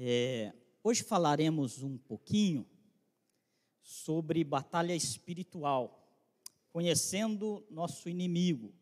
É, 0.00 0.54
hoje 0.84 1.02
falaremos 1.02 1.82
um 1.82 1.98
pouquinho 1.98 2.64
sobre 3.82 4.44
batalha 4.44 4.94
espiritual, 4.94 6.08
conhecendo 6.70 7.66
nosso 7.68 8.08
inimigo. 8.08 8.72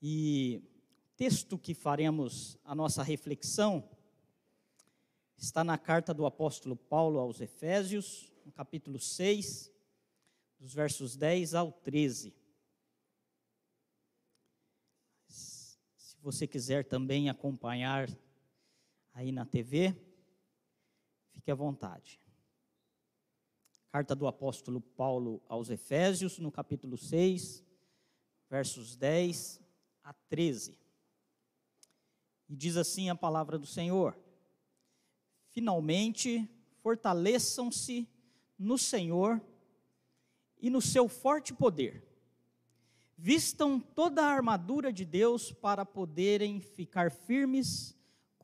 E 0.00 0.62
o 0.62 1.16
texto 1.16 1.58
que 1.58 1.74
faremos 1.74 2.56
a 2.62 2.72
nossa 2.72 3.02
reflexão 3.02 3.82
está 5.36 5.64
na 5.64 5.76
carta 5.76 6.14
do 6.14 6.24
apóstolo 6.24 6.76
Paulo 6.76 7.18
aos 7.18 7.40
Efésios, 7.40 8.32
no 8.46 8.52
capítulo 8.52 9.00
6, 9.00 9.72
dos 10.60 10.72
versos 10.72 11.16
10 11.16 11.52
ao 11.52 11.72
13. 11.72 12.32
Se 15.26 16.16
você 16.22 16.46
quiser 16.46 16.84
também 16.84 17.28
acompanhar 17.28 18.08
aí 19.14 19.30
na 19.30 19.46
TV, 19.46 19.94
fique 21.30 21.50
à 21.50 21.54
vontade. 21.54 22.20
Carta 23.88 24.14
do 24.14 24.26
apóstolo 24.26 24.80
Paulo 24.80 25.40
aos 25.48 25.70
Efésios, 25.70 26.40
no 26.40 26.50
capítulo 26.50 26.98
6, 26.98 27.64
versos 28.50 28.96
10 28.96 29.60
a 30.02 30.12
13. 30.12 30.76
E 32.48 32.56
diz 32.56 32.76
assim 32.76 33.08
a 33.08 33.14
palavra 33.14 33.56
do 33.56 33.66
Senhor: 33.66 34.18
Finalmente, 35.52 36.50
fortaleçam-se 36.82 38.08
no 38.58 38.76
Senhor 38.76 39.40
e 40.58 40.68
no 40.68 40.82
seu 40.82 41.08
forte 41.08 41.54
poder. 41.54 42.04
Vistam 43.16 43.78
toda 43.78 44.24
a 44.24 44.32
armadura 44.32 44.92
de 44.92 45.04
Deus 45.04 45.52
para 45.52 45.86
poderem 45.86 46.60
ficar 46.60 47.12
firmes 47.12 47.96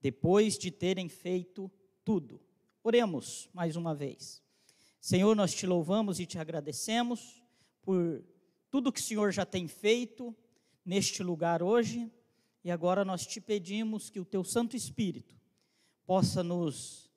depois 0.00 0.58
de 0.58 0.70
terem 0.70 1.08
feito 1.08 1.70
tudo. 2.04 2.40
Oremos 2.82 3.48
mais 3.52 3.76
uma 3.76 3.94
vez. 3.94 4.42
Senhor, 5.00 5.34
nós 5.34 5.54
te 5.54 5.66
louvamos 5.66 6.20
e 6.20 6.26
te 6.26 6.38
agradecemos 6.38 7.42
por 7.82 8.24
tudo 8.70 8.92
que 8.92 9.00
o 9.00 9.02
Senhor 9.02 9.32
já 9.32 9.44
tem 9.44 9.66
feito 9.66 10.34
neste 10.84 11.22
lugar 11.22 11.62
hoje, 11.62 12.10
e 12.62 12.70
agora 12.70 13.04
nós 13.04 13.26
te 13.26 13.40
pedimos 13.40 14.10
que 14.10 14.20
o 14.20 14.24
teu 14.24 14.44
Santo 14.44 14.76
Espírito 14.76 15.34
possa 16.04 16.42
nos 16.42 17.10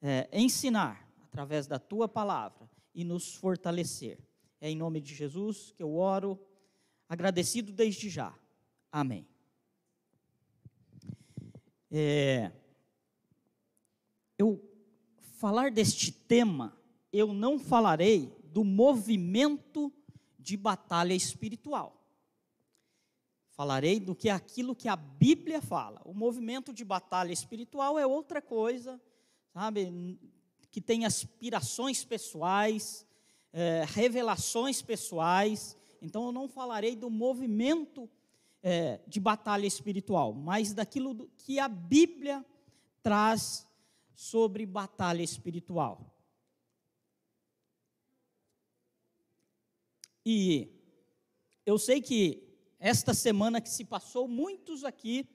é, 0.00 0.28
ensinar 0.32 1.08
através 1.22 1.66
da 1.66 1.78
tua 1.78 2.08
palavra 2.08 2.68
e 2.94 3.04
nos 3.04 3.34
fortalecer. 3.34 4.18
É 4.60 4.70
em 4.70 4.76
nome 4.76 5.00
de 5.00 5.14
Jesus 5.14 5.72
que 5.72 5.82
eu 5.82 5.96
oro, 5.96 6.38
agradecido 7.08 7.72
desde 7.72 8.10
já. 8.10 8.34
Amém. 8.90 9.31
É, 11.94 12.50
eu 14.38 14.58
falar 15.38 15.70
deste 15.70 16.10
tema, 16.10 16.74
eu 17.12 17.34
não 17.34 17.58
falarei 17.58 18.34
do 18.46 18.64
movimento 18.64 19.92
de 20.38 20.56
batalha 20.56 21.12
espiritual. 21.12 22.02
Falarei 23.50 24.00
do 24.00 24.14
que 24.14 24.30
é 24.30 24.32
aquilo 24.32 24.74
que 24.74 24.88
a 24.88 24.96
Bíblia 24.96 25.60
fala. 25.60 26.00
O 26.06 26.14
movimento 26.14 26.72
de 26.72 26.82
batalha 26.82 27.30
espiritual 27.30 27.98
é 27.98 28.06
outra 28.06 28.40
coisa, 28.40 28.98
sabe? 29.52 30.18
Que 30.70 30.80
tem 30.80 31.04
aspirações 31.04 32.02
pessoais, 32.02 33.06
é, 33.52 33.84
revelações 33.86 34.80
pessoais. 34.80 35.76
Então 36.00 36.24
eu 36.24 36.32
não 36.32 36.48
falarei 36.48 36.96
do 36.96 37.10
movimento 37.10 38.08
é, 38.62 39.00
de 39.08 39.18
batalha 39.18 39.66
espiritual, 39.66 40.32
mas 40.32 40.72
daquilo 40.72 41.28
que 41.38 41.58
a 41.58 41.68
Bíblia 41.68 42.44
traz 43.02 43.66
sobre 44.14 44.64
batalha 44.64 45.22
espiritual. 45.22 46.14
E 50.24 50.68
eu 51.66 51.76
sei 51.78 52.00
que 52.00 52.48
esta 52.78 53.12
semana 53.12 53.60
que 53.60 53.68
se 53.68 53.84
passou, 53.84 54.28
muitos 54.28 54.84
aqui 54.84 55.28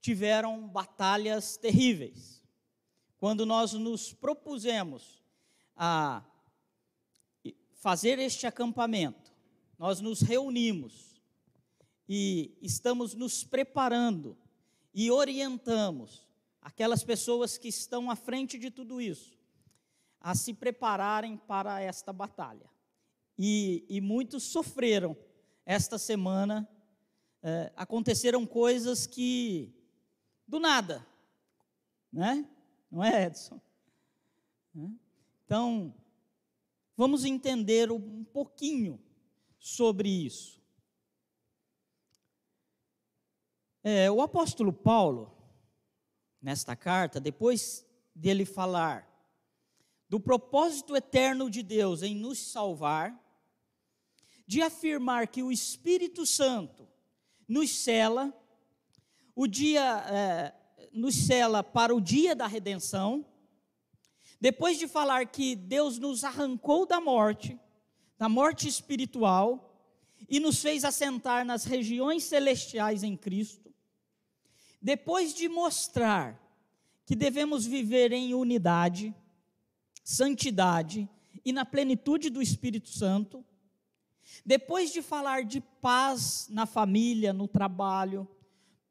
tiveram 0.00 0.68
batalhas 0.68 1.56
terríveis. 1.56 2.42
Quando 3.16 3.46
nós 3.46 3.72
nos 3.72 4.12
propusemos 4.12 5.22
a 5.74 6.22
fazer 7.72 8.18
este 8.18 8.46
acampamento, 8.46 9.32
nós 9.78 10.02
nos 10.02 10.20
reunimos 10.20 11.13
e 12.08 12.56
estamos 12.60 13.14
nos 13.14 13.44
preparando 13.44 14.36
e 14.94 15.10
orientamos 15.10 16.26
aquelas 16.60 17.02
pessoas 17.02 17.58
que 17.58 17.68
estão 17.68 18.10
à 18.10 18.16
frente 18.16 18.58
de 18.58 18.70
tudo 18.70 19.00
isso 19.00 19.34
a 20.24 20.34
se 20.34 20.54
prepararem 20.54 21.36
para 21.36 21.82
esta 21.82 22.10
batalha. 22.10 22.70
E, 23.38 23.84
e 23.90 24.00
muitos 24.00 24.44
sofreram 24.44 25.14
esta 25.66 25.98
semana. 25.98 26.66
É, 27.42 27.70
aconteceram 27.76 28.46
coisas 28.46 29.06
que, 29.06 29.70
do 30.48 30.58
nada, 30.58 31.06
né? 32.10 32.48
Não 32.90 33.04
é, 33.04 33.24
Edson? 33.26 33.60
Então, 35.44 35.94
vamos 36.96 37.26
entender 37.26 37.92
um 37.92 38.24
pouquinho 38.24 38.98
sobre 39.58 40.08
isso. 40.08 40.58
É, 43.86 44.10
o 44.10 44.22
apóstolo 44.22 44.72
Paulo, 44.72 45.30
nesta 46.40 46.74
carta, 46.74 47.20
depois 47.20 47.86
dele 48.14 48.46
falar 48.46 49.06
do 50.08 50.18
propósito 50.18 50.96
eterno 50.96 51.50
de 51.50 51.62
Deus 51.62 52.02
em 52.02 52.14
nos 52.14 52.38
salvar, 52.38 53.14
de 54.46 54.62
afirmar 54.62 55.28
que 55.28 55.42
o 55.42 55.52
Espírito 55.52 56.24
Santo 56.24 56.88
nos 57.46 57.70
cela, 57.76 58.32
o 59.36 59.46
dia 59.46 59.98
é, 60.08 60.54
nos 60.90 61.14
cela 61.14 61.62
para 61.62 61.94
o 61.94 62.00
dia 62.00 62.34
da 62.34 62.46
redenção, 62.46 63.22
depois 64.40 64.78
de 64.78 64.88
falar 64.88 65.26
que 65.26 65.54
Deus 65.54 65.98
nos 65.98 66.24
arrancou 66.24 66.86
da 66.86 67.02
morte, 67.02 67.60
da 68.16 68.30
morte 68.30 68.66
espiritual, 68.66 69.70
e 70.26 70.40
nos 70.40 70.62
fez 70.62 70.86
assentar 70.86 71.44
nas 71.44 71.66
regiões 71.66 72.24
celestiais 72.24 73.02
em 73.02 73.14
Cristo, 73.14 73.73
depois 74.84 75.32
de 75.32 75.48
mostrar 75.48 76.38
que 77.06 77.16
devemos 77.16 77.64
viver 77.64 78.12
em 78.12 78.34
unidade, 78.34 79.14
santidade 80.04 81.08
e 81.42 81.52
na 81.52 81.64
plenitude 81.64 82.28
do 82.28 82.42
Espírito 82.42 82.90
Santo, 82.90 83.42
depois 84.44 84.92
de 84.92 85.00
falar 85.00 85.44
de 85.44 85.62
paz 85.62 86.48
na 86.50 86.66
família, 86.66 87.32
no 87.32 87.48
trabalho, 87.48 88.28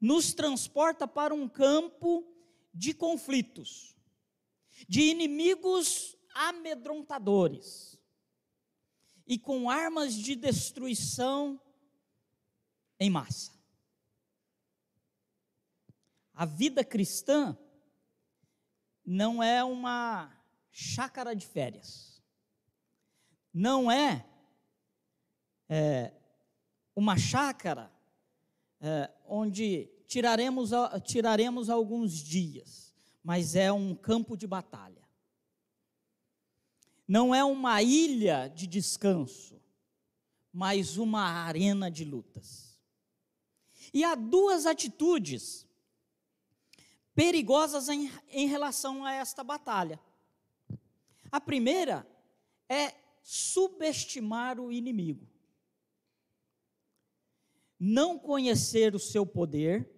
nos 0.01 0.34
transporta 0.34 1.07
para 1.07 1.31
um 1.31 1.48
campo 1.48 2.25
de 2.74 2.96
conflitos, 2.96 3.96
de 4.89 5.01
inimigos 5.04 6.18
amedrontadores 6.34 8.00
e 9.28 9.38
com 9.38 9.69
armas 9.69 10.16
de 10.16 10.36
destruição 10.36 11.62
em 13.00 13.12
massa. 13.12 13.62
A 16.33 16.45
vida 16.45 16.83
cristã 16.83 17.57
não 19.06 19.44
é 19.44 19.63
uma 19.63 20.31
chácara 20.71 21.35
de 21.35 21.45
férias. 21.45 22.21
Não 23.53 23.91
é, 23.91 24.25
é 25.69 26.12
uma 26.95 27.18
chácara 27.18 27.91
é, 28.81 29.12
onde 29.25 29.89
tiraremos, 30.07 30.71
tiraremos 31.03 31.69
alguns 31.69 32.13
dias, 32.13 32.94
mas 33.24 33.56
é 33.56 33.71
um 33.71 33.94
campo 33.94 34.36
de 34.36 34.47
batalha. 34.47 35.03
Não 37.07 37.36
é 37.36 37.44
uma 37.44 37.81
ilha 37.83 38.47
de 38.47 38.65
descanso, 38.65 39.62
mas 40.51 40.97
uma 40.97 41.21
arena 41.21 41.91
de 41.91 42.03
lutas. 42.03 42.79
E 43.94 44.03
há 44.03 44.15
duas 44.15 44.65
atitudes 44.65 45.68
perigosas 47.15 47.89
em, 47.89 48.12
em 48.30 48.48
relação 48.48 49.06
a 49.06 49.13
esta 49.13 49.44
batalha. 49.44 50.00
A 51.31 51.39
primeira 51.39 52.07
é 52.69 52.94
subestimar 53.21 54.60
o 54.60 54.71
inimigo. 54.71 55.27
Não 57.80 58.18
conhecer 58.18 58.95
o 58.95 59.00
seu 59.00 59.25
poder, 59.25 59.89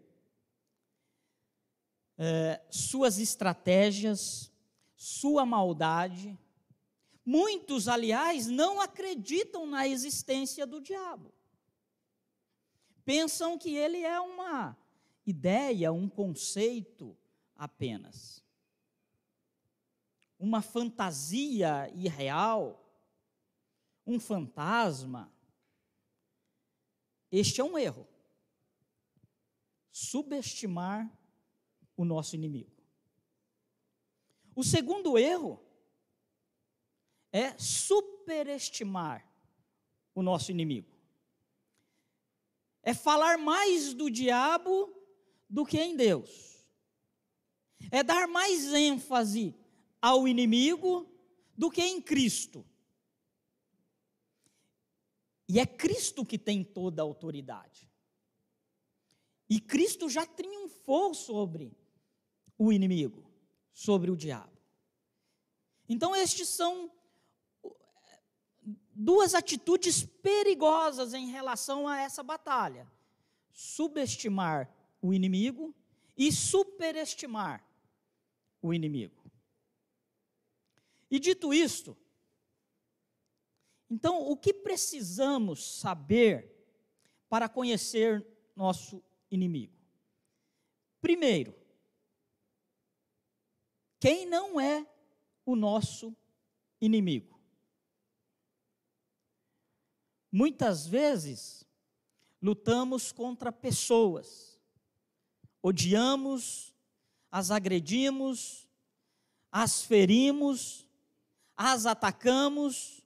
é, 2.17 2.61
suas 2.69 3.19
estratégias, 3.19 4.51
sua 4.95 5.45
maldade. 5.45 6.37
Muitos, 7.25 7.87
aliás, 7.87 8.47
não 8.47 8.81
acreditam 8.81 9.65
na 9.65 9.87
existência 9.87 10.65
do 10.65 10.81
diabo. 10.81 11.33
Pensam 13.03 13.57
que 13.57 13.75
ele 13.75 14.01
é 14.01 14.19
uma 14.19 14.75
ideia, 15.25 15.91
um 15.91 16.07
conceito 16.07 17.17
apenas. 17.55 18.43
Uma 20.37 20.61
fantasia 20.61 21.89
irreal, 21.95 22.81
um 24.05 24.19
fantasma. 24.19 25.31
Este 27.31 27.61
é 27.61 27.63
um 27.63 27.77
erro. 27.77 28.07
Subestimar 29.91 31.09
o 31.97 32.05
nosso 32.05 32.35
inimigo. 32.35 32.75
O 34.55 34.63
segundo 34.63 35.17
erro 35.17 35.59
é 37.31 37.57
superestimar 37.57 39.25
o 40.13 40.21
nosso 40.21 40.51
inimigo. 40.51 40.95
É 42.81 42.93
falar 42.93 43.37
mais 43.37 43.93
do 43.93 44.09
diabo 44.09 44.93
do 45.49 45.65
que 45.65 45.79
em 45.79 45.95
Deus. 45.95 46.65
É 47.91 48.03
dar 48.03 48.27
mais 48.27 48.73
ênfase 48.73 49.55
ao 50.01 50.27
inimigo 50.27 51.09
do 51.57 51.69
que 51.69 51.81
em 51.81 52.01
Cristo. 52.01 52.65
E 55.47 55.59
é 55.59 55.65
Cristo 55.65 56.25
que 56.25 56.37
tem 56.37 56.63
toda 56.63 57.01
a 57.01 57.05
autoridade. 57.05 57.89
E 59.49 59.59
Cristo 59.59 60.09
já 60.09 60.25
triunfou 60.25 61.13
sobre 61.13 61.77
o 62.57 62.73
inimigo, 62.73 63.31
sobre 63.71 64.09
o 64.09 64.17
diabo. 64.17 64.55
Então, 65.87 66.15
estes 66.15 66.49
são 66.49 66.91
duas 68.95 69.35
atitudes 69.35 70.03
perigosas 70.03 71.13
em 71.13 71.27
relação 71.27 71.87
a 71.87 72.01
essa 72.01 72.23
batalha: 72.23 72.91
subestimar 73.51 74.73
o 75.05 75.13
inimigo 75.13 75.75
e 76.17 76.31
superestimar 76.31 77.63
o 78.59 78.73
inimigo. 78.73 79.23
E 81.11 81.19
dito 81.19 81.53
isto, 81.53 81.95
então 83.87 84.27
o 84.27 84.35
que 84.35 84.51
precisamos 84.51 85.79
saber 85.79 86.51
para 87.29 87.47
conhecer 87.47 88.25
nosso 88.55 89.03
inimigo? 89.29 89.77
Primeiro, 90.99 91.55
quem 93.99 94.25
não 94.25 94.59
é 94.59 94.87
o 95.45 95.55
nosso 95.55 96.15
inimigo? 96.81 97.39
Muitas 100.31 100.87
vezes 100.87 101.63
lutamos 102.41 103.11
contra 103.11 103.51
pessoas 103.51 104.54
odiamos, 105.67 106.75
as 107.31 107.49
agredimos, 107.49 108.69
as 109.51 109.81
ferimos, 109.81 110.85
as 111.57 111.87
atacamos, 111.87 113.03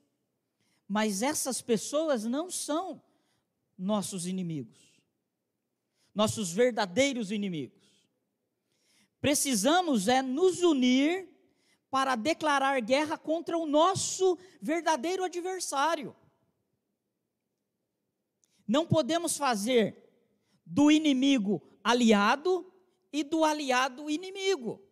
mas 0.86 1.22
essas 1.22 1.62
pessoas 1.62 2.24
não 2.24 2.50
são 2.50 3.02
nossos 3.78 4.26
inimigos, 4.26 4.78
nossos 6.14 6.52
verdadeiros 6.52 7.30
inimigos. 7.30 7.80
Precisamos 9.22 10.06
é 10.06 10.20
nos 10.20 10.62
unir 10.62 11.30
para 11.90 12.14
declarar 12.14 12.78
guerra 12.82 13.16
contra 13.16 13.56
o 13.56 13.64
nosso 13.64 14.38
verdadeiro 14.60 15.24
adversário. 15.24 16.14
Não 18.68 18.86
podemos 18.86 19.38
fazer 19.38 19.96
do 20.66 20.90
inimigo 20.90 21.69
aliado 21.82 22.72
e 23.12 23.22
do 23.22 23.44
aliado 23.44 24.08
inimigo. 24.10 24.82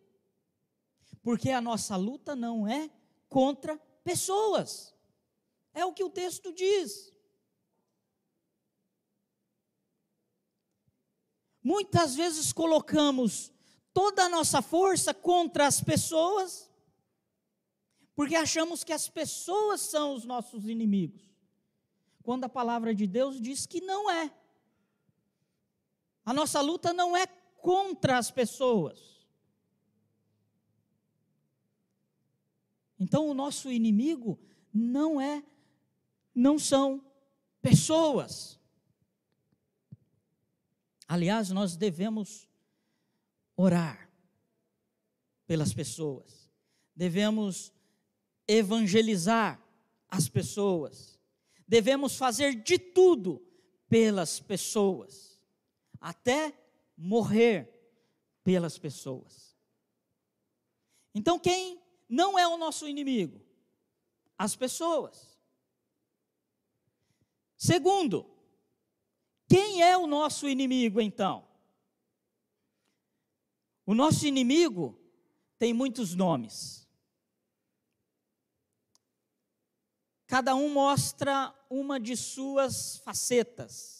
Porque 1.21 1.51
a 1.51 1.61
nossa 1.61 1.95
luta 1.95 2.35
não 2.35 2.67
é 2.67 2.89
contra 3.27 3.77
pessoas. 4.03 4.95
É 5.73 5.85
o 5.85 5.93
que 5.93 6.03
o 6.03 6.09
texto 6.09 6.51
diz. 6.51 7.13
Muitas 11.61 12.15
vezes 12.15 12.53
colocamos 12.53 13.51
toda 13.93 14.23
a 14.23 14.29
nossa 14.29 14.61
força 14.61 15.13
contra 15.13 15.67
as 15.67 15.81
pessoas, 15.81 16.69
porque 18.15 18.35
achamos 18.35 18.83
que 18.83 18.93
as 18.93 19.09
pessoas 19.09 19.81
são 19.81 20.13
os 20.13 20.25
nossos 20.25 20.67
inimigos, 20.67 21.21
quando 22.23 22.45
a 22.45 22.49
palavra 22.49 22.95
de 22.95 23.05
Deus 23.05 23.39
diz 23.39 23.65
que 23.65 23.81
não 23.81 24.09
é. 24.09 24.33
A 26.29 26.33
nossa 26.33 26.61
luta 26.61 26.93
não 26.93 27.17
é 27.17 27.25
contra 27.59 28.19
as 28.19 28.29
pessoas. 28.29 29.25
Então 32.99 33.27
o 33.27 33.33
nosso 33.33 33.71
inimigo 33.71 34.39
não 34.71 35.19
é 35.19 35.43
não 36.35 36.59
são 36.59 37.03
pessoas. 37.63 38.59
Aliás, 41.07 41.49
nós 41.49 41.75
devemos 41.75 42.47
orar 43.57 44.07
pelas 45.47 45.73
pessoas. 45.73 46.47
Devemos 46.95 47.73
evangelizar 48.47 49.59
as 50.07 50.29
pessoas. 50.29 51.19
Devemos 51.67 52.17
fazer 52.17 52.53
de 52.53 52.77
tudo 52.77 53.43
pelas 53.89 54.39
pessoas 54.39 55.28
até 55.99 56.53
morrer 56.97 57.69
pelas 58.43 58.77
pessoas. 58.77 59.55
Então, 61.13 61.39
quem 61.39 61.81
não 62.07 62.37
é 62.37 62.47
o 62.47 62.57
nosso 62.57 62.87
inimigo? 62.87 63.41
As 64.37 64.55
pessoas. 64.55 65.37
Segundo, 67.57 68.25
quem 69.49 69.81
é 69.81 69.97
o 69.97 70.07
nosso 70.07 70.47
inimigo 70.47 71.01
então? 71.01 71.47
O 73.85 73.93
nosso 73.93 74.25
inimigo 74.25 74.97
tem 75.57 75.73
muitos 75.73 76.15
nomes. 76.15 76.87
Cada 80.27 80.55
um 80.55 80.69
mostra 80.69 81.53
uma 81.69 81.99
de 81.99 82.15
suas 82.15 82.97
facetas. 82.99 83.98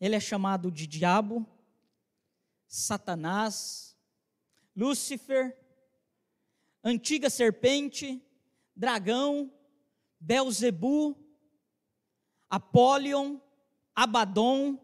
Ele 0.00 0.14
é 0.14 0.20
chamado 0.20 0.70
de 0.70 0.86
diabo, 0.86 1.46
Satanás, 2.66 3.96
Lúcifer, 4.76 5.58
antiga 6.84 7.28
serpente, 7.28 8.22
dragão, 8.76 9.52
Belzebu, 10.20 11.16
Apolion, 12.48 13.38
Abaddon, 13.94 14.78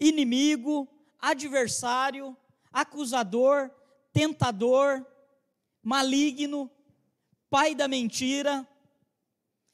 inimigo, 0.00 0.88
adversário, 1.18 2.36
acusador, 2.72 3.70
tentador, 4.12 5.06
maligno, 5.82 6.70
pai 7.50 7.74
da 7.74 7.86
mentira, 7.86 8.66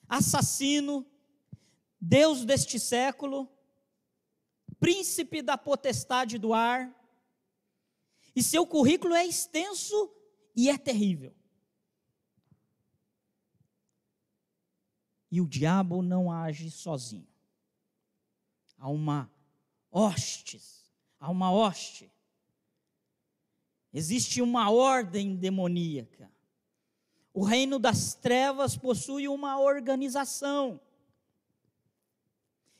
assassino, 0.08 1.06
Deus 2.00 2.44
deste 2.44 2.80
século, 2.80 3.48
príncipe 4.80 5.42
da 5.42 5.56
potestade 5.56 6.38
do 6.38 6.54
ar. 6.54 6.92
E 8.34 8.42
seu 8.42 8.66
currículo 8.66 9.14
é 9.14 9.26
extenso 9.26 10.10
e 10.56 10.70
é 10.70 10.78
terrível. 10.78 11.34
E 15.30 15.40
o 15.40 15.46
diabo 15.46 16.02
não 16.02 16.32
age 16.32 16.70
sozinho. 16.70 17.28
Há 18.78 18.88
uma 18.88 19.30
hostes, 19.90 20.90
há 21.20 21.30
uma 21.30 21.52
hoste. 21.52 22.10
Existe 23.92 24.40
uma 24.40 24.70
ordem 24.70 25.36
demoníaca. 25.36 26.30
O 27.32 27.44
reino 27.44 27.78
das 27.78 28.14
trevas 28.14 28.76
possui 28.76 29.28
uma 29.28 29.60
organização 29.60 30.80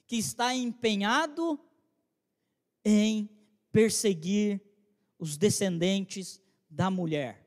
que 0.07 0.16
está 0.16 0.54
empenhado 0.54 1.61
em 2.84 3.28
perseguir 3.72 4.60
os 5.18 5.37
descendentes 5.37 6.40
da 6.68 6.90
mulher. 6.90 7.46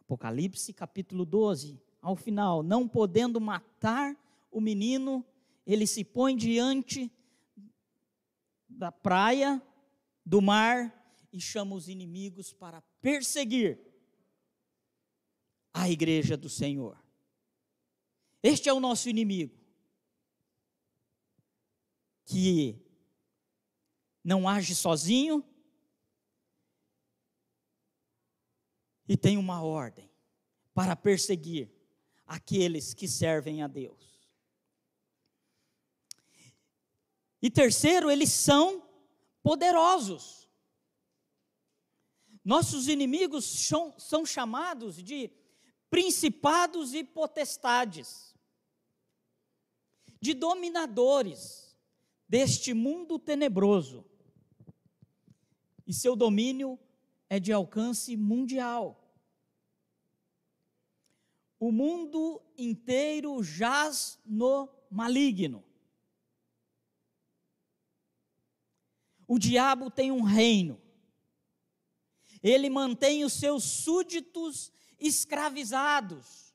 Apocalipse 0.00 0.72
capítulo 0.72 1.24
12, 1.24 1.80
ao 2.00 2.16
final, 2.16 2.62
não 2.62 2.88
podendo 2.88 3.40
matar 3.40 4.16
o 4.50 4.60
menino, 4.60 5.24
ele 5.64 5.86
se 5.86 6.04
põe 6.04 6.36
diante 6.36 7.10
da 8.68 8.90
praia, 8.90 9.62
do 10.24 10.40
mar, 10.40 10.96
e 11.32 11.40
chama 11.40 11.76
os 11.76 11.88
inimigos 11.88 12.52
para 12.52 12.80
perseguir 13.00 13.78
a 15.72 15.88
igreja 15.88 16.36
do 16.36 16.48
Senhor. 16.48 17.00
Este 18.42 18.68
é 18.68 18.72
o 18.72 18.80
nosso 18.80 19.08
inimigo. 19.08 19.56
Que 22.24 22.89
não 24.22 24.48
age 24.48 24.74
sozinho 24.74 25.44
e 29.08 29.16
tem 29.16 29.36
uma 29.36 29.62
ordem 29.62 30.10
para 30.74 30.94
perseguir 30.94 31.70
aqueles 32.26 32.94
que 32.94 33.08
servem 33.08 33.62
a 33.62 33.66
Deus. 33.66 34.30
E 37.42 37.50
terceiro, 37.50 38.10
eles 38.10 38.30
são 38.30 38.86
poderosos. 39.42 40.48
Nossos 42.44 42.88
inimigos 42.88 43.44
são, 43.44 44.24
chamados 44.24 45.02
de 45.02 45.30
principados 45.88 46.94
e 46.94 47.02
potestades, 47.02 48.34
de 50.20 50.34
dominadores 50.34 51.76
deste 52.28 52.72
mundo 52.72 53.18
tenebroso. 53.18 54.09
E 55.90 55.92
seu 55.92 56.14
domínio 56.14 56.78
é 57.28 57.40
de 57.40 57.52
alcance 57.52 58.16
mundial. 58.16 59.12
O 61.58 61.72
mundo 61.72 62.40
inteiro 62.56 63.42
jaz 63.42 64.16
no 64.24 64.68
maligno. 64.88 65.64
O 69.26 69.36
diabo 69.36 69.90
tem 69.90 70.12
um 70.12 70.22
reino. 70.22 70.80
Ele 72.40 72.70
mantém 72.70 73.24
os 73.24 73.32
seus 73.32 73.64
súditos 73.64 74.72
escravizados 74.96 76.54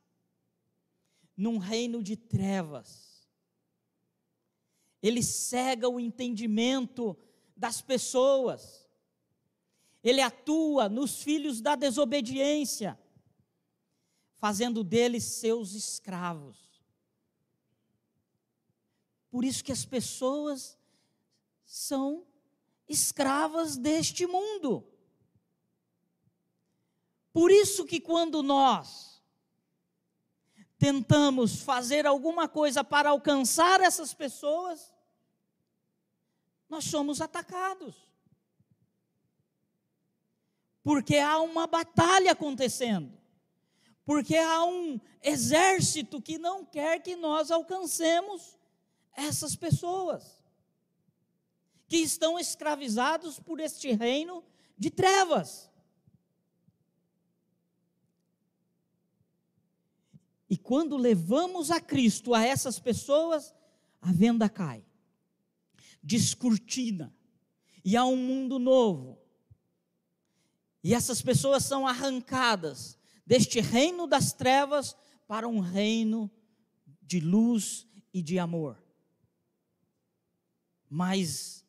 num 1.36 1.58
reino 1.58 2.02
de 2.02 2.16
trevas. 2.16 3.28
Ele 5.04 5.22
cega 5.22 5.90
o 5.90 6.00
entendimento 6.00 7.18
das 7.54 7.82
pessoas. 7.82 8.85
Ele 10.06 10.22
atua 10.22 10.88
nos 10.88 11.24
filhos 11.24 11.60
da 11.60 11.76
desobediência, 11.76 12.98
fazendo 14.36 14.84
deles 14.84 15.24
seus 15.24 15.74
escravos. 15.74 16.86
Por 19.32 19.44
isso 19.44 19.64
que 19.64 19.72
as 19.72 19.84
pessoas 19.84 20.78
são 21.66 22.24
escravas 22.88 23.78
deste 23.78 24.28
mundo. 24.28 24.88
Por 27.34 27.50
isso 27.50 27.84
que 27.84 28.00
quando 28.00 28.44
nós 28.44 29.24
tentamos 30.78 31.64
fazer 31.64 32.06
alguma 32.06 32.48
coisa 32.48 32.84
para 32.84 33.10
alcançar 33.10 33.82
essas 33.82 34.14
pessoas, 34.14 34.94
nós 36.70 36.84
somos 36.84 37.22
atacados. 37.22 38.05
Porque 40.86 41.18
há 41.18 41.42
uma 41.42 41.66
batalha 41.66 42.34
acontecendo. 42.34 43.12
Porque 44.06 44.36
há 44.36 44.64
um 44.64 45.02
exército 45.24 46.22
que 46.22 46.38
não 46.38 46.64
quer 46.64 47.02
que 47.02 47.16
nós 47.16 47.50
alcancemos 47.50 48.56
essas 49.12 49.56
pessoas 49.56 50.46
que 51.88 51.98
estão 51.98 52.38
escravizados 52.38 53.40
por 53.40 53.60
este 53.60 53.94
reino 53.94 54.44
de 54.78 54.92
trevas. 54.92 55.72
E 60.48 60.56
quando 60.56 60.98
levamos 60.98 61.72
a 61.72 61.82
Cristo 61.82 62.36
a 62.36 62.46
essas 62.46 62.78
pessoas, 62.78 63.56
a 64.00 64.12
venda 64.12 64.48
cai, 64.48 64.86
descortina, 66.04 67.12
e 67.84 67.98
há 67.98 68.06
um 68.06 68.16
mundo 68.16 68.60
novo. 68.60 69.25
E 70.86 70.94
essas 70.94 71.20
pessoas 71.20 71.66
são 71.66 71.88
arrancadas 71.88 72.96
deste 73.26 73.60
reino 73.60 74.06
das 74.06 74.34
trevas 74.34 74.96
para 75.28 75.48
um 75.48 75.60
reino 75.60 76.30
de 77.02 77.20
luz 77.20 77.88
e 78.14 78.22
de 78.22 78.38
amor. 78.38 78.78
Mas 80.88 81.66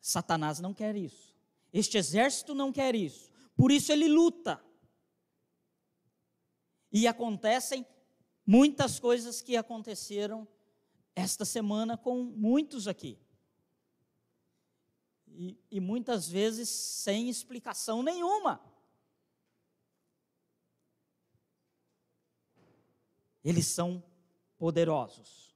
Satanás 0.00 0.60
não 0.60 0.72
quer 0.72 0.96
isso. 0.96 1.36
Este 1.74 1.98
exército 1.98 2.54
não 2.54 2.72
quer 2.72 2.94
isso. 2.94 3.30
Por 3.54 3.70
isso 3.70 3.92
ele 3.92 4.08
luta. 4.08 4.64
E 6.90 7.06
acontecem 7.06 7.86
muitas 8.46 8.98
coisas 8.98 9.42
que 9.42 9.58
aconteceram 9.58 10.48
esta 11.14 11.44
semana 11.44 11.98
com 11.98 12.24
muitos 12.24 12.88
aqui. 12.88 13.18
E, 15.36 15.58
e 15.70 15.80
muitas 15.80 16.28
vezes 16.28 16.68
sem 16.68 17.28
explicação 17.28 18.02
nenhuma. 18.02 18.60
Eles 23.42 23.66
são 23.66 24.02
poderosos. 24.56 25.52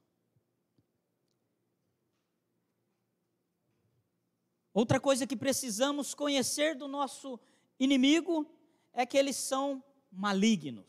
Outra 4.73 4.99
coisa 4.99 5.25
que 5.25 5.35
precisamos 5.35 6.13
conhecer 6.13 6.75
do 6.75 6.87
nosso 6.87 7.39
inimigo 7.79 8.45
é 8.93 9.05
que 9.05 9.17
eles 9.17 9.35
são 9.35 9.83
malignos. 10.11 10.87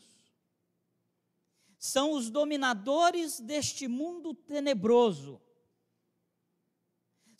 São 1.79 2.11
os 2.11 2.29
dominadores 2.29 3.39
deste 3.39 3.87
mundo 3.87 4.35
tenebroso. 4.35 5.41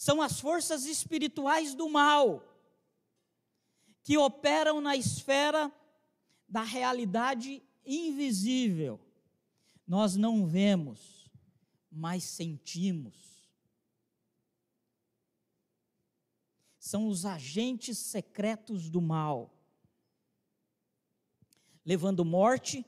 São 0.02 0.20
as 0.20 0.40
forças 0.40 0.86
espirituais 0.86 1.76
do 1.76 1.88
mal 1.88 2.44
que 4.02 4.18
operam 4.18 4.82
na 4.82 4.96
esfera 4.96 5.72
da 6.50 6.64
realidade 6.64 7.62
invisível. 7.86 9.00
Nós 9.86 10.16
não 10.16 10.48
vemos, 10.48 11.30
mas 11.92 12.24
sentimos. 12.24 13.32
são 16.92 17.08
os 17.08 17.26
agentes 17.26 17.98
secretos 18.00 18.90
do 18.90 19.00
mal, 19.00 19.56
levando 21.86 22.26
morte, 22.26 22.84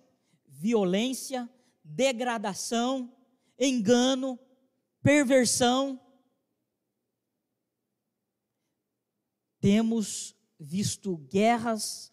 violência, 0.46 1.48
degradação, 1.84 3.16
engano, 3.58 4.38
perversão. 5.04 6.02
Temos 9.64 10.36
visto 10.60 11.16
guerras, 11.16 12.12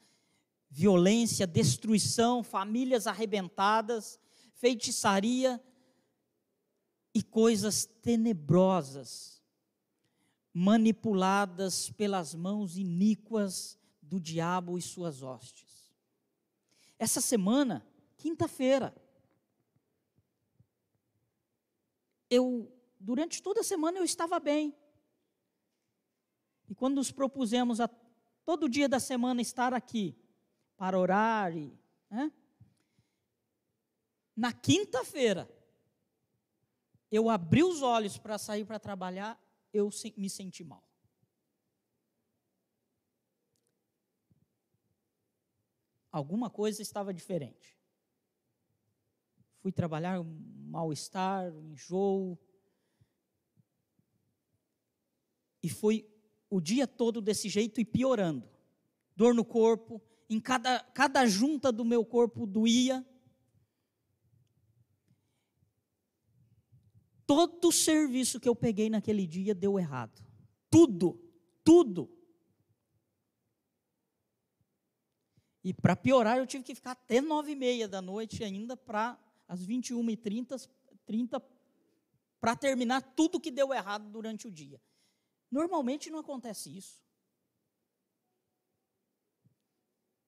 violência, 0.70 1.48
destruição, 1.48 2.44
famílias 2.44 3.08
arrebentadas, 3.08 4.20
feitiçaria 4.54 5.60
e 7.12 7.24
coisas 7.24 7.86
tenebrosas 7.86 9.42
manipuladas 10.54 11.90
pelas 11.90 12.36
mãos 12.36 12.76
iníquas 12.76 13.76
do 14.00 14.20
diabo 14.20 14.78
e 14.78 14.82
suas 14.82 15.20
hostes. 15.20 15.92
Essa 17.00 17.20
semana, 17.20 17.84
quinta-feira, 18.16 18.94
eu 22.30 22.72
durante 23.00 23.42
toda 23.42 23.58
a 23.58 23.64
semana 23.64 23.98
eu 23.98 24.04
estava 24.04 24.38
bem. 24.38 24.72
E 26.70 26.74
quando 26.74 26.94
nos 26.94 27.10
propusemos 27.10 27.80
a 27.80 27.88
todo 28.44 28.68
dia 28.68 28.88
da 28.88 29.00
semana 29.00 29.42
estar 29.42 29.74
aqui 29.74 30.16
para 30.76 30.96
orar 30.96 31.54
e, 31.54 31.76
né? 32.08 32.32
na 34.36 34.52
quinta-feira 34.52 35.50
eu 37.10 37.28
abri 37.28 37.64
os 37.64 37.82
olhos 37.82 38.16
para 38.16 38.38
sair 38.38 38.64
para 38.64 38.78
trabalhar 38.78 39.38
eu 39.72 39.90
me 40.16 40.30
senti 40.30 40.64
mal. 40.64 40.82
Alguma 46.10 46.50
coisa 46.50 46.82
estava 46.82 47.14
diferente. 47.14 47.78
Fui 49.58 49.70
trabalhar 49.70 50.20
um 50.20 50.24
mal-estar, 50.68 51.52
um 51.52 51.70
enjoo. 51.70 52.36
E 55.62 55.68
foi 55.68 56.09
o 56.50 56.60
dia 56.60 56.86
todo 56.86 57.22
desse 57.22 57.48
jeito 57.48 57.80
e 57.80 57.84
piorando. 57.84 58.46
Dor 59.16 59.34
no 59.34 59.44
corpo, 59.44 60.02
em 60.28 60.38
cada, 60.38 60.80
cada 60.92 61.24
junta 61.26 61.72
do 61.72 61.84
meu 61.84 62.04
corpo 62.04 62.46
doía. 62.46 63.06
Todo 67.26 67.68
o 67.68 67.72
serviço 67.72 68.40
que 68.40 68.48
eu 68.48 68.56
peguei 68.56 68.90
naquele 68.90 69.26
dia 69.26 69.54
deu 69.54 69.78
errado. 69.78 70.20
Tudo, 70.68 71.18
tudo. 71.64 72.10
E 75.62 75.72
para 75.72 75.94
piorar, 75.94 76.38
eu 76.38 76.46
tive 76.46 76.64
que 76.64 76.74
ficar 76.74 76.92
até 76.92 77.20
nove 77.20 77.52
e 77.52 77.56
meia 77.56 77.86
da 77.86 78.02
noite 78.02 78.42
ainda 78.42 78.76
para 78.76 79.18
as 79.46 79.64
21h30 79.64 80.68
30, 81.10 81.42
para 82.40 82.54
terminar 82.54 83.02
tudo 83.02 83.40
que 83.40 83.50
deu 83.50 83.74
errado 83.74 84.08
durante 84.10 84.46
o 84.46 84.50
dia. 84.50 84.80
Normalmente 85.50 86.10
não 86.10 86.18
acontece 86.18 86.76
isso. 86.76 87.02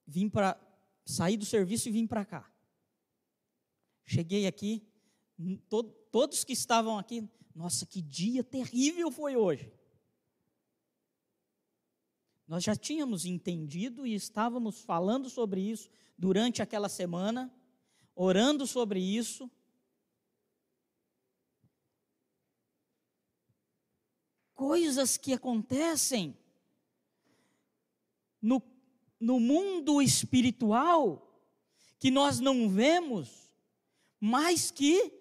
Vim 0.07 0.29
para 0.29 0.61
sair 1.05 1.37
do 1.37 1.45
serviço 1.45 1.88
e 1.88 1.93
vim 1.93 2.07
para 2.07 2.25
cá. 2.25 2.50
Cheguei 4.05 4.47
aqui, 4.47 4.87
to, 5.69 5.85
todos 6.11 6.45
que 6.45 6.52
estavam 6.52 6.99
aqui, 6.99 7.29
nossa, 7.55 7.87
que 7.87 8.02
dia 8.02 8.43
terrível 8.43 9.11
foi 9.11 9.37
hoje. 9.37 9.73
Nós 12.47 12.64
já 12.64 12.75
tínhamos 12.75 13.25
entendido 13.25 14.07
e 14.07 14.14
estávamos 14.14 14.81
falando 14.81 15.31
sobre 15.31 15.61
isso 15.61 15.88
durante 16.19 16.61
aquela 16.61 16.88
semana, 16.88 17.50
orando 18.14 18.67
sobre 18.67 19.00
isso. 19.00 19.50
Coisas 24.62 25.16
que 25.16 25.33
acontecem 25.33 26.38
no, 28.40 28.62
no 29.19 29.40
mundo 29.40 30.00
espiritual 30.00 31.28
que 31.99 32.12
nós 32.12 32.38
não 32.38 32.69
vemos, 32.69 33.52
mas 34.21 34.71
que 34.71 35.12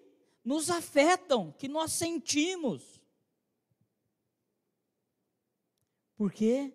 nos 0.44 0.70
afetam, 0.70 1.50
que 1.58 1.66
nós 1.66 1.90
sentimos. 1.90 3.02
Porque 6.14 6.72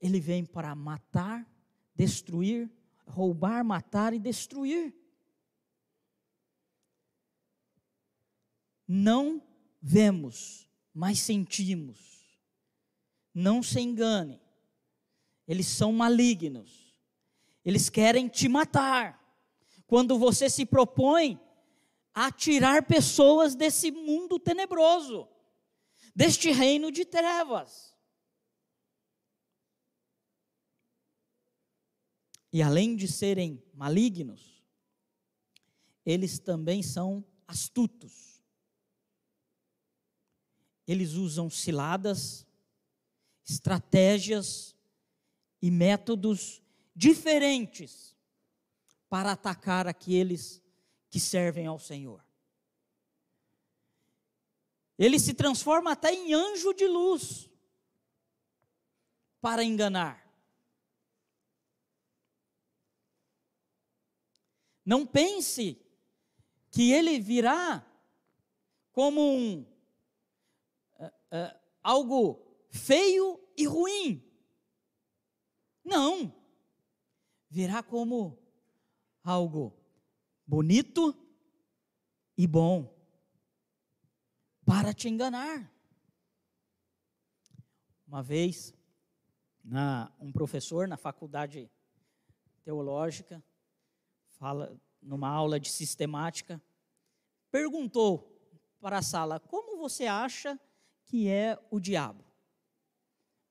Ele 0.00 0.18
vem 0.18 0.46
para 0.46 0.74
matar, 0.74 1.46
destruir, 1.94 2.70
roubar, 3.06 3.62
matar 3.62 4.14
e 4.14 4.18
destruir. 4.18 4.94
Não 8.92 9.40
vemos, 9.80 10.68
mas 10.92 11.20
sentimos. 11.20 12.28
Não 13.32 13.62
se 13.62 13.78
engane. 13.78 14.42
Eles 15.46 15.68
são 15.68 15.92
malignos. 15.92 16.92
Eles 17.64 17.88
querem 17.88 18.26
te 18.26 18.48
matar. 18.48 19.16
Quando 19.86 20.18
você 20.18 20.50
se 20.50 20.66
propõe 20.66 21.40
a 22.12 22.32
tirar 22.32 22.84
pessoas 22.84 23.54
desse 23.54 23.92
mundo 23.92 24.40
tenebroso, 24.40 25.28
deste 26.12 26.50
reino 26.50 26.90
de 26.90 27.04
trevas. 27.04 27.96
E 32.52 32.60
além 32.60 32.96
de 32.96 33.06
serem 33.06 33.62
malignos, 33.72 34.64
eles 36.04 36.40
também 36.40 36.82
são 36.82 37.24
astutos. 37.46 38.29
Eles 40.90 41.12
usam 41.12 41.48
ciladas, 41.48 42.44
estratégias 43.48 44.74
e 45.62 45.70
métodos 45.70 46.60
diferentes 46.96 48.16
para 49.08 49.30
atacar 49.30 49.86
aqueles 49.86 50.60
que 51.08 51.20
servem 51.20 51.64
ao 51.64 51.78
Senhor. 51.78 52.26
Ele 54.98 55.20
se 55.20 55.32
transforma 55.32 55.92
até 55.92 56.12
em 56.12 56.34
anjo 56.34 56.74
de 56.74 56.88
luz 56.88 57.48
para 59.40 59.62
enganar. 59.62 60.28
Não 64.84 65.06
pense 65.06 65.80
que 66.68 66.90
ele 66.90 67.20
virá 67.20 67.86
como 68.90 69.20
um 69.20 69.70
uh, 71.32 71.58
algo 71.82 72.40
feio 72.68 73.40
e 73.56 73.66
ruim. 73.66 74.22
Não. 75.84 76.34
Virá 77.48 77.82
como 77.82 78.38
algo 79.22 79.76
bonito 80.46 81.14
e 82.36 82.46
bom 82.46 82.94
para 84.64 84.94
te 84.94 85.08
enganar. 85.08 85.70
Uma 88.06 88.22
vez, 88.22 88.74
na, 89.64 90.12
um 90.18 90.32
professor 90.32 90.86
na 90.86 90.96
faculdade 90.96 91.70
teológica 92.64 93.42
fala 94.30 94.80
numa 95.02 95.28
aula 95.28 95.58
de 95.58 95.70
sistemática, 95.70 96.62
perguntou 97.50 98.36
para 98.80 98.98
a 98.98 99.02
sala: 99.02 99.40
como 99.40 99.78
você 99.78 100.06
acha 100.06 100.58
que 101.10 101.26
é 101.26 101.58
o 101.72 101.80
diabo? 101.80 102.24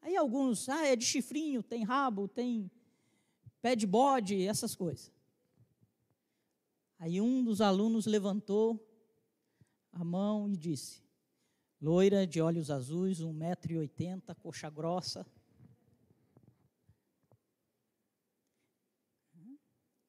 Aí 0.02 0.16
alguns, 0.16 0.70
ah, 0.70 0.86
é 0.86 0.96
de 0.96 1.04
chifrinho, 1.04 1.62
tem 1.62 1.84
rabo, 1.84 2.26
tem 2.26 2.72
pé 3.62 3.76
de 3.76 3.86
bode, 3.86 4.42
essas 4.42 4.74
coisas. 4.74 5.12
Aí 6.98 7.20
um 7.20 7.44
dos 7.44 7.60
alunos 7.60 8.06
levantou 8.06 8.82
a 9.92 10.06
mão 10.06 10.50
e 10.50 10.56
disse: 10.56 11.04
loira 11.82 12.26
de 12.26 12.40
olhos 12.40 12.72
azuis, 12.72 13.20
1,80m, 13.20 14.34
coxa 14.36 14.70
grossa. 14.70 15.28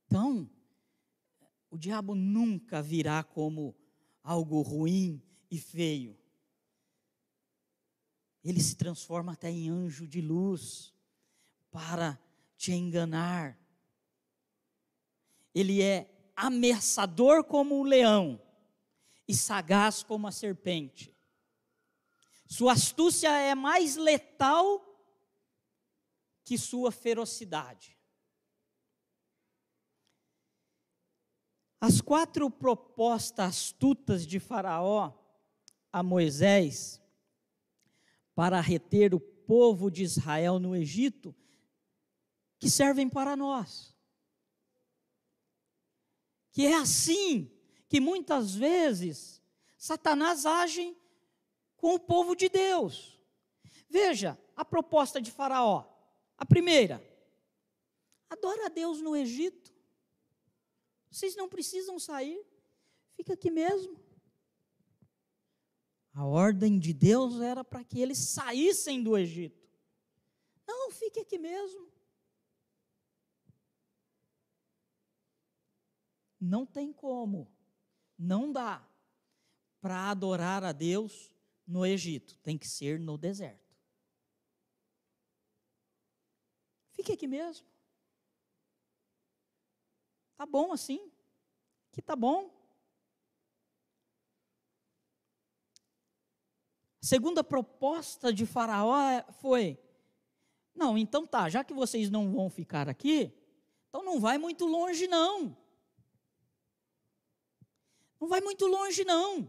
Então, 0.07 0.49
o 1.69 1.77
diabo 1.77 2.15
nunca 2.15 2.81
virá 2.81 3.25
como 3.25 3.75
algo 4.23 4.63
ruim 4.63 5.21
e 5.51 5.59
feio. 5.59 6.17
Ele 8.42 8.61
se 8.61 8.76
transforma 8.76 9.33
até 9.33 9.50
em 9.50 9.68
anjo 9.68 10.07
de 10.07 10.20
luz 10.20 10.94
para 11.70 12.18
te 12.57 12.72
enganar. 12.72 13.59
Ele 15.55 15.83
é 15.83 16.11
ameaçador 16.35 17.44
como 17.44 17.76
o 17.76 17.83
leão 17.83 18.40
e 19.29 19.35
sagaz 19.35 20.03
como 20.03 20.26
a 20.26 20.33
serpente. 20.33 21.14
Sua 22.46 22.72
astúcia 22.72 23.31
é 23.31 23.55
mais 23.55 23.96
letal 23.96 24.85
que 26.44 26.59
sua 26.59 26.90
ferocidade. 26.90 27.96
As 31.81 32.00
quatro 32.00 32.50
propostas 32.50 33.46
astutas 33.46 34.26
de 34.26 34.40
Faraó 34.40 35.12
a 35.92 36.03
Moisés 36.03 37.00
para 38.35 38.61
reter 38.61 39.14
o 39.14 39.21
povo 39.21 39.90
de 39.90 40.03
Israel 40.03 40.59
no 40.59 40.75
Egito, 40.75 41.35
que 42.59 42.71
servem 42.71 43.09
para 43.09 43.37
nós. 43.37 43.97
Que 46.53 46.66
é 46.66 46.75
assim 46.75 47.51
que 47.88 48.01
muitas 48.01 48.55
vezes 48.55 49.43
Satanás 49.77 50.47
age 50.47 50.97
com 51.77 51.95
o 51.95 51.99
povo 51.99 52.35
de 52.37 52.49
Deus. 52.49 53.21
Veja 53.88 54.38
a 54.55 54.64
proposta 54.64 55.21
de 55.21 55.31
Faraó. 55.31 55.87
A 56.37 56.47
primeira, 56.47 57.03
adora 58.29 58.66
a 58.66 58.69
Deus 58.69 59.01
no 59.01 59.16
Egito. 59.16 59.75
Vocês 61.11 61.35
não 61.35 61.49
precisam 61.49 61.99
sair, 61.99 62.40
fica 63.14 63.33
aqui 63.35 63.51
mesmo. 63.51 63.99
A 66.20 66.26
ordem 66.26 66.78
de 66.78 66.92
Deus 66.92 67.40
era 67.40 67.64
para 67.64 67.83
que 67.83 67.98
eles 67.98 68.18
saíssem 68.18 69.02
do 69.02 69.16
Egito. 69.16 69.66
Não, 70.68 70.90
fique 70.90 71.18
aqui 71.18 71.38
mesmo. 71.38 71.90
Não 76.38 76.66
tem 76.66 76.92
como, 76.92 77.50
não 78.18 78.52
dá 78.52 78.87
para 79.80 80.11
adorar 80.11 80.62
a 80.62 80.72
Deus 80.72 81.35
no 81.66 81.87
Egito, 81.87 82.37
tem 82.40 82.59
que 82.59 82.68
ser 82.68 83.00
no 83.00 83.16
deserto. 83.16 83.74
Fique 86.92 87.12
aqui 87.12 87.26
mesmo. 87.26 87.66
Tá 90.37 90.44
bom 90.44 90.70
assim? 90.70 91.11
Que 91.90 92.02
tá 92.02 92.14
bom? 92.14 92.60
A 97.03 97.07
segunda 97.07 97.43
proposta 97.43 98.33
de 98.33 98.45
Faraó 98.45 99.23
foi: 99.41 99.79
não, 100.75 100.97
então 100.99 101.27
tá, 101.27 101.49
já 101.49 101.65
que 101.65 101.73
vocês 101.73 102.11
não 102.11 102.33
vão 102.33 102.51
ficar 102.51 102.89
aqui, 102.89 103.33
então 103.89 104.05
não 104.05 104.21
vai 104.21 104.39
muito 104.39 104.67
longe, 104.67 105.07
não. 105.07 105.57
Não 108.21 108.29
vai 108.29 108.41
muito 108.41 108.67
longe, 108.67 109.05
não. 109.05 109.49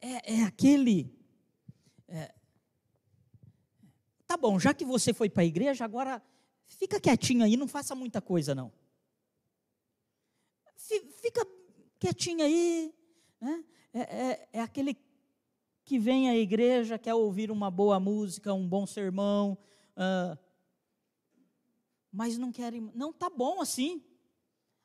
É, 0.00 0.34
é 0.34 0.42
aquele. 0.42 1.14
É, 2.08 2.34
tá 4.26 4.36
bom, 4.36 4.58
já 4.58 4.72
que 4.72 4.84
você 4.84 5.12
foi 5.12 5.28
para 5.28 5.42
a 5.42 5.46
igreja, 5.46 5.84
agora 5.84 6.22
fica 6.66 7.00
quietinho 7.00 7.44
aí, 7.44 7.56
não 7.56 7.68
faça 7.68 7.94
muita 7.94 8.20
coisa, 8.20 8.54
não. 8.54 8.72
Fica 10.76 11.46
quietinho 11.98 12.44
aí. 12.44 12.94
É, 13.92 14.00
é, 14.00 14.48
é 14.54 14.60
aquele 14.60 14.96
que 15.84 15.98
vem 15.98 16.28
à 16.28 16.36
igreja, 16.36 16.98
quer 16.98 17.14
ouvir 17.14 17.50
uma 17.50 17.70
boa 17.70 18.00
música, 18.00 18.54
um 18.54 18.66
bom 18.66 18.86
sermão, 18.86 19.58
uh, 19.96 20.38
mas 22.10 22.38
não 22.38 22.50
quer. 22.50 22.72
Não, 22.72 23.12
tá 23.12 23.28
bom 23.28 23.60
assim. 23.60 24.02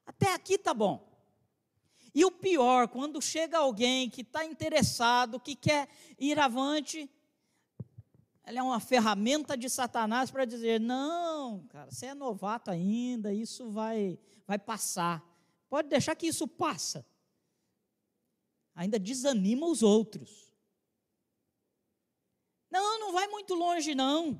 Até 0.06 0.34
aqui 0.34 0.58
tá 0.58 0.74
bom. 0.74 1.08
E 2.14 2.26
o 2.26 2.32
pior, 2.32 2.88
quando 2.88 3.22
chega 3.22 3.60
alguém 3.60 4.10
que 4.10 4.22
está 4.22 4.44
interessado, 4.44 5.40
que 5.40 5.56
quer 5.56 5.88
ir 6.18 6.40
avante, 6.40 7.10
ela 8.44 8.60
é 8.60 8.64
uma 8.64 8.80
ferramenta 8.80 9.56
de 9.56 9.70
Satanás 9.70 10.32
para 10.32 10.44
dizer: 10.44 10.80
não, 10.80 11.66
cara, 11.68 11.92
você 11.92 12.08
é 12.08 12.16
novato 12.16 12.72
ainda, 12.72 13.32
isso 13.32 13.70
vai, 13.70 14.20
vai 14.48 14.58
passar. 14.58 15.24
Pode 15.70 15.88
deixar 15.88 16.16
que 16.16 16.28
isso 16.28 16.48
passa. 16.48 17.06
Ainda 18.80 18.98
desanima 18.98 19.68
os 19.68 19.84
outros. 19.84 20.56
Não, 22.72 22.98
não 22.98 23.12
vai 23.12 23.28
muito 23.28 23.54
longe, 23.54 23.94
não. 23.94 24.40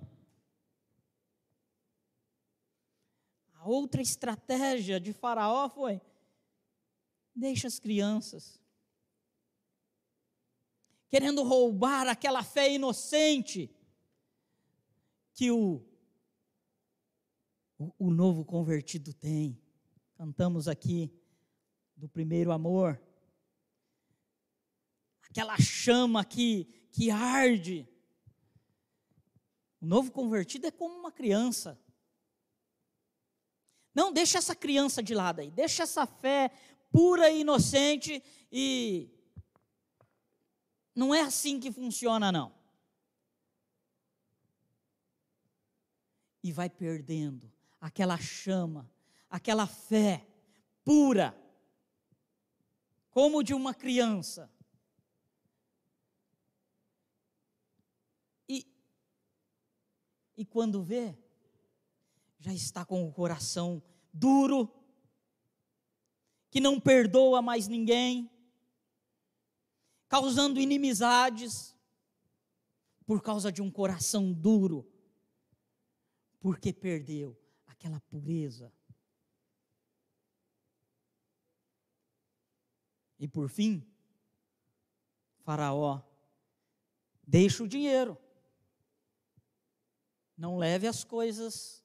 A 3.56 3.68
outra 3.68 4.02
estratégia 4.02 4.98
de 4.98 5.12
Faraó 5.12 5.68
foi: 5.68 6.00
deixa 7.36 7.68
as 7.68 7.80
crianças. 7.80 8.58
Querendo 11.10 11.44
roubar 11.44 12.08
aquela 12.08 12.42
fé 12.42 12.74
inocente 12.74 13.70
que 15.34 15.52
o, 15.52 15.86
o, 17.78 18.08
o 18.08 18.10
novo 18.10 18.46
convertido 18.46 19.14
tem. 19.14 19.62
Cantamos 20.16 20.70
aqui 20.70 21.12
do 21.94 22.08
primeiro 22.08 22.54
amor. 22.54 23.09
Aquela 25.30 25.58
chama 25.58 26.26
que, 26.26 26.66
que 26.92 27.12
arde. 27.12 27.88
O 29.82 29.86
novo 29.86 30.12
convertido 30.12 30.68
é 30.68 30.72
como 30.72 30.96
uma 30.96 31.12
criança. 31.12 31.80
Não, 33.94 34.12
deixa 34.12 34.38
essa 34.38 34.56
criança 34.56 35.02
de 35.02 35.14
lado 35.14 35.42
aí, 35.42 35.52
deixa 35.52 35.84
essa 35.84 36.06
fé 36.06 36.52
pura 36.92 37.30
e 37.30 37.42
inocente 37.42 38.24
e 38.52 39.10
não 40.96 41.14
é 41.14 41.22
assim 41.22 41.60
que 41.60 41.72
funciona 41.72 42.32
não. 42.32 42.54
E 46.44 46.52
vai 46.52 46.70
perdendo 46.70 47.52
aquela 47.80 48.18
chama, 48.18 48.90
aquela 49.30 49.68
fé 49.68 50.26
pura, 50.84 51.38
como 53.12 53.44
de 53.44 53.54
uma 53.54 53.74
criança. 53.74 54.52
E, 58.48 58.66
e 60.40 60.46
quando 60.46 60.82
vê, 60.82 61.18
já 62.40 62.54
está 62.54 62.86
com 62.86 63.06
o 63.06 63.12
coração 63.12 63.84
duro, 64.14 64.74
que 66.50 66.62
não 66.62 66.80
perdoa 66.80 67.42
mais 67.42 67.68
ninguém, 67.68 68.32
causando 70.08 70.62
inimizades, 70.62 71.76
por 73.06 73.22
causa 73.22 73.52
de 73.52 73.62
um 73.62 73.70
coração 73.70 74.32
duro, 74.32 74.90
porque 76.40 76.72
perdeu 76.72 77.38
aquela 77.68 78.00
pureza. 78.00 78.72
E 83.20 83.28
por 83.28 83.50
fim, 83.50 83.86
Faraó 85.40 86.02
deixa 87.28 87.62
o 87.62 87.68
dinheiro. 87.68 88.18
Não 90.40 90.58
leve 90.58 90.88
as 90.88 91.04
coisas 91.04 91.80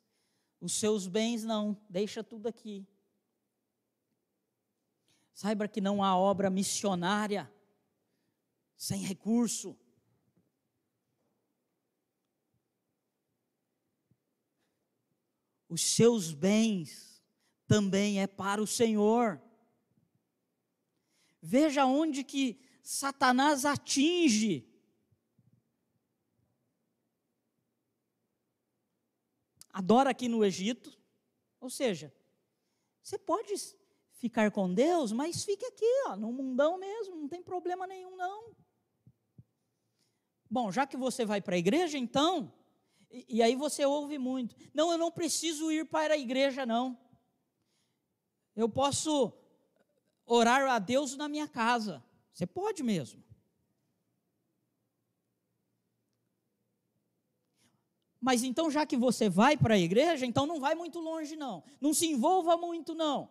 os 0.65 0.73
seus 0.73 1.07
bens 1.07 1.45
não, 1.45 1.79
deixa 1.91 2.25
tudo 2.25 2.47
aqui. 2.49 2.89
Saiba 5.35 5.69
que 5.69 5.79
não 5.79 6.03
há 6.03 6.17
obra 6.17 6.49
missionária 6.49 7.53
sem 8.75 9.03
recurso. 9.03 9.79
Os 15.69 15.83
seus 15.83 16.33
bens 16.33 17.23
também 17.67 18.23
é 18.23 18.27
para 18.27 18.63
o 18.63 18.67
Senhor. 18.67 19.39
Veja 21.43 21.85
onde 21.85 22.25
que 22.25 22.59
Satanás 22.83 23.67
atinge 23.67 24.67
adora 29.75 30.11
aqui 30.11 30.29
no 30.29 30.45
Egito. 30.45 30.97
Ou 31.61 31.69
seja, 31.69 32.15
você 33.03 33.19
pode 33.19 33.53
ficar 34.13 34.51
com 34.53 34.73
Deus, 34.73 35.11
mas 35.13 35.45
fique 35.45 35.67
aqui, 35.67 35.85
ó, 36.07 36.17
no 36.17 36.33
mundão 36.33 36.79
mesmo, 36.79 37.17
não 37.17 37.29
tem 37.29 37.43
problema 37.43 37.87
nenhum, 37.87 38.17
não. 38.17 38.55
Bom, 40.49 40.71
já 40.71 40.87
que 40.87 40.97
você 40.97 41.25
vai 41.25 41.41
para 41.41 41.57
a 41.57 41.59
igreja, 41.59 41.99
então, 41.99 42.53
e, 43.11 43.27
e 43.37 43.43
aí 43.43 43.57
você 43.57 43.85
ouve 43.85 44.17
muito: 44.17 44.55
não, 44.73 44.93
eu 44.93 44.97
não 44.97 45.11
preciso 45.11 45.71
ir 45.73 45.85
para 45.87 46.15
a 46.15 46.19
igreja, 46.19 46.65
não. 46.65 46.97
Eu 48.55 48.69
posso 48.69 49.33
orar 50.25 50.71
a 50.71 50.79
Deus 50.79 51.17
na 51.17 51.29
minha 51.29 51.49
casa. 51.49 52.03
Você 52.33 52.47
pode 52.47 52.85
mesmo. 52.85 53.23
Mas 58.25 58.43
então, 58.43 58.71
já 58.71 58.87
que 58.87 58.97
você 58.97 59.29
vai 59.29 59.55
para 59.55 59.75
a 59.75 59.79
igreja, 59.79 60.25
então 60.25 60.47
não 60.47 60.59
vai 60.59 60.75
muito 60.75 60.99
longe, 60.99 61.37
não. 61.37 61.63
Não 61.79 61.93
se 61.93 62.07
envolva 62.07 62.57
muito, 62.57 62.95
não. 62.95 63.29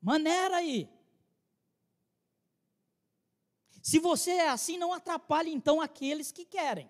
Maneira 0.00 0.58
aí. 0.58 0.88
Se 3.82 3.98
você 3.98 4.30
é 4.30 4.50
assim, 4.50 4.78
não 4.78 4.92
atrapalhe 4.92 5.52
então 5.52 5.80
aqueles 5.80 6.30
que 6.30 6.44
querem. 6.44 6.88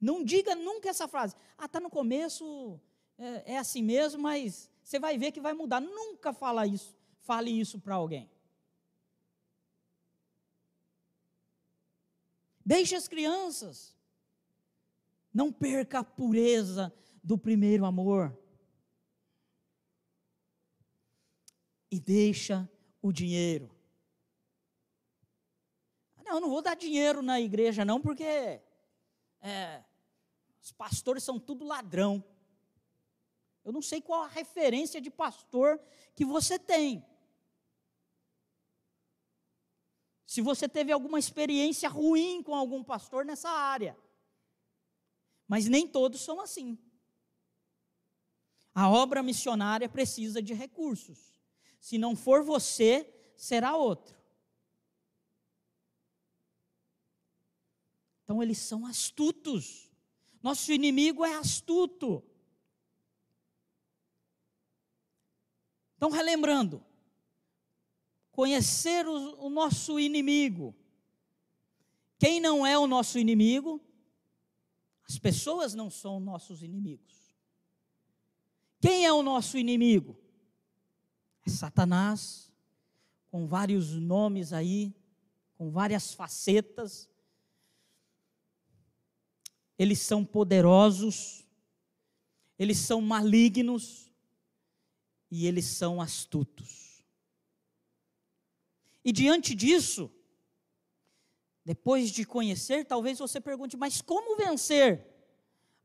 Não 0.00 0.24
diga 0.24 0.56
nunca 0.56 0.88
essa 0.88 1.06
frase. 1.06 1.36
Ah, 1.56 1.66
está 1.66 1.78
no 1.78 1.88
começo, 1.88 2.80
é, 3.16 3.52
é, 3.52 3.58
assim 3.58 3.80
mesmo, 3.80 4.20
mas 4.20 4.68
você 4.82 4.98
vai 4.98 5.16
ver 5.16 5.30
que 5.30 5.40
vai 5.40 5.54
mudar. 5.54 5.80
Nunca 5.80 6.32
fala 6.32 6.66
isso. 6.66 6.96
Fale 7.20 7.48
isso 7.48 7.78
para 7.78 7.94
alguém. 7.94 8.28
Deixe 12.64 12.94
as 12.94 13.06
crianças. 13.06 13.94
Não 15.32 15.52
perca 15.52 15.98
a 15.98 16.04
pureza 16.04 16.92
do 17.22 17.36
primeiro 17.36 17.84
amor. 17.84 18.36
E 21.90 22.00
deixa 22.00 22.68
o 23.02 23.12
dinheiro. 23.12 23.70
Não, 26.24 26.36
eu 26.36 26.40
não 26.40 26.48
vou 26.48 26.62
dar 26.62 26.74
dinheiro 26.74 27.20
na 27.20 27.40
igreja, 27.40 27.84
não, 27.84 28.00
porque 28.00 28.24
é, 29.40 29.84
os 30.62 30.72
pastores 30.72 31.22
são 31.22 31.38
tudo 31.38 31.66
ladrão. 31.66 32.24
Eu 33.64 33.72
não 33.72 33.82
sei 33.82 34.00
qual 34.00 34.22
a 34.22 34.28
referência 34.28 35.00
de 35.00 35.10
pastor 35.10 35.80
que 36.14 36.24
você 36.24 36.58
tem. 36.58 37.04
Se 40.34 40.40
você 40.40 40.68
teve 40.68 40.90
alguma 40.90 41.16
experiência 41.16 41.88
ruim 41.88 42.42
com 42.42 42.56
algum 42.56 42.82
pastor 42.82 43.24
nessa 43.24 43.48
área. 43.48 43.96
Mas 45.46 45.68
nem 45.68 45.86
todos 45.86 46.22
são 46.22 46.40
assim. 46.40 46.76
A 48.74 48.90
obra 48.90 49.22
missionária 49.22 49.88
precisa 49.88 50.42
de 50.42 50.52
recursos. 50.52 51.40
Se 51.78 51.98
não 51.98 52.16
for 52.16 52.42
você, 52.42 53.08
será 53.36 53.76
outro. 53.76 54.18
Então 58.24 58.42
eles 58.42 58.58
são 58.58 58.84
astutos. 58.86 59.88
Nosso 60.42 60.72
inimigo 60.72 61.24
é 61.24 61.36
astuto. 61.36 62.24
Então, 65.96 66.10
relembrando, 66.10 66.84
conhecer 68.34 69.06
o, 69.06 69.46
o 69.46 69.48
nosso 69.48 69.98
inimigo. 69.98 70.74
Quem 72.18 72.40
não 72.40 72.66
é 72.66 72.76
o 72.76 72.86
nosso 72.86 73.16
inimigo? 73.16 73.80
As 75.08 75.18
pessoas 75.18 75.72
não 75.72 75.88
são 75.88 76.18
nossos 76.18 76.62
inimigos. 76.62 77.32
Quem 78.80 79.06
é 79.06 79.12
o 79.12 79.22
nosso 79.22 79.56
inimigo? 79.56 80.18
É 81.46 81.50
Satanás, 81.50 82.52
com 83.30 83.46
vários 83.46 83.92
nomes 83.92 84.52
aí, 84.52 84.92
com 85.56 85.70
várias 85.70 86.12
facetas. 86.12 87.08
Eles 89.78 90.00
são 90.00 90.24
poderosos, 90.24 91.44
eles 92.58 92.78
são 92.78 93.00
malignos 93.00 94.10
e 95.30 95.46
eles 95.46 95.66
são 95.66 96.00
astutos. 96.00 96.83
E 99.04 99.12
diante 99.12 99.54
disso, 99.54 100.10
depois 101.64 102.10
de 102.10 102.24
conhecer, 102.24 102.86
talvez 102.86 103.18
você 103.18 103.40
pergunte: 103.40 103.76
mas 103.76 104.00
como 104.00 104.36
vencer 104.36 105.06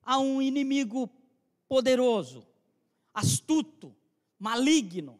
a 0.02 0.18
um 0.18 0.42
inimigo 0.42 1.10
poderoso, 1.68 2.48
astuto, 3.14 3.94
maligno? 4.38 5.20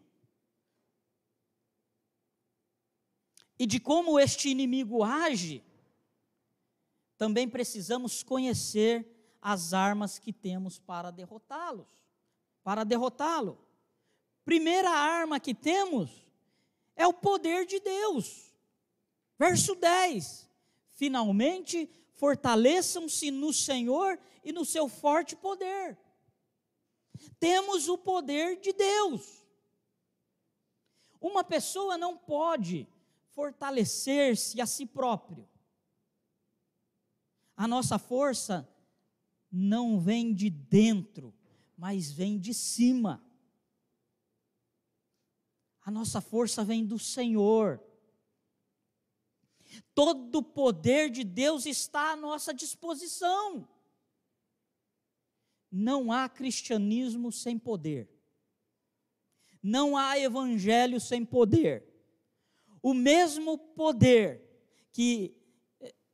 E 3.58 3.68
de 3.68 3.78
como 3.78 4.18
este 4.18 4.48
inimigo 4.48 5.04
age, 5.04 5.62
também 7.18 7.50
precisamos 7.50 8.24
conhecer 8.24 9.06
as 9.42 9.74
armas 9.74 10.18
que 10.18 10.32
temos 10.32 10.80
para 10.80 11.12
derrotá-los, 11.12 11.90
para 12.64 12.86
derrotá-lo. 12.86 13.60
Primeira 14.46 14.90
arma 14.90 15.38
que 15.42 15.54
temos 15.54 16.29
é 17.00 17.08
o 17.08 17.14
poder 17.14 17.66
de 17.66 17.80
Deus. 17.80 18.54
Verso 19.40 19.74
10: 19.74 20.48
Finalmente, 20.90 21.90
fortaleçam-se 22.12 23.32
no 23.32 23.54
Senhor 23.54 24.20
e 24.44 24.52
no 24.52 24.66
seu 24.66 24.90
forte 24.90 25.34
poder. 25.34 25.98
Temos 27.40 27.88
o 27.88 27.98
poder 27.98 28.60
de 28.60 28.74
Deus. 28.74 29.46
Uma 31.22 31.42
pessoa 31.44 31.98
não 31.98 32.18
pode 32.18 32.86
fortalecer-se 33.30 34.60
a 34.60 34.66
si 34.66 34.86
próprio. 34.86 35.48
A 37.56 37.66
nossa 37.66 37.98
força 37.98 38.70
não 39.50 40.02
vem 40.02 40.34
de 40.34 40.50
dentro, 40.50 41.34
mas 41.78 42.12
vem 42.12 42.38
de 42.38 42.54
cima. 42.54 43.24
A 45.90 45.92
nossa 45.92 46.22
força 46.22 46.64
vem 46.64 46.86
do 46.86 47.00
Senhor. 47.00 47.84
Todo 49.96 50.36
o 50.36 50.44
poder 50.44 51.10
de 51.10 51.24
Deus 51.24 51.66
está 51.66 52.12
à 52.12 52.16
nossa 52.16 52.54
disposição. 52.54 53.68
Não 55.72 56.12
há 56.12 56.30
cristianismo 56.30 57.32
sem 57.32 57.58
poder. 57.58 58.08
Não 59.64 59.98
há 59.98 60.16
evangelho 60.20 61.02
sem 61.02 61.26
poder. 61.26 61.84
O 62.84 62.94
mesmo 62.94 63.58
poder 63.58 64.48
que 64.92 65.36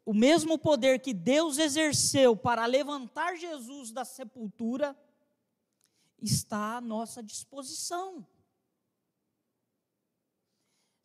o 0.06 0.14
mesmo 0.14 0.58
poder 0.58 1.02
que 1.02 1.14
Deus 1.14 1.58
exerceu 1.58 2.34
para 2.34 2.66
levantar 2.66 3.36
Jesus 3.36 3.92
da 3.92 4.06
sepultura 4.06 4.98
está 6.22 6.78
à 6.78 6.82
nossa 6.82 7.22
disposição. 7.22 8.26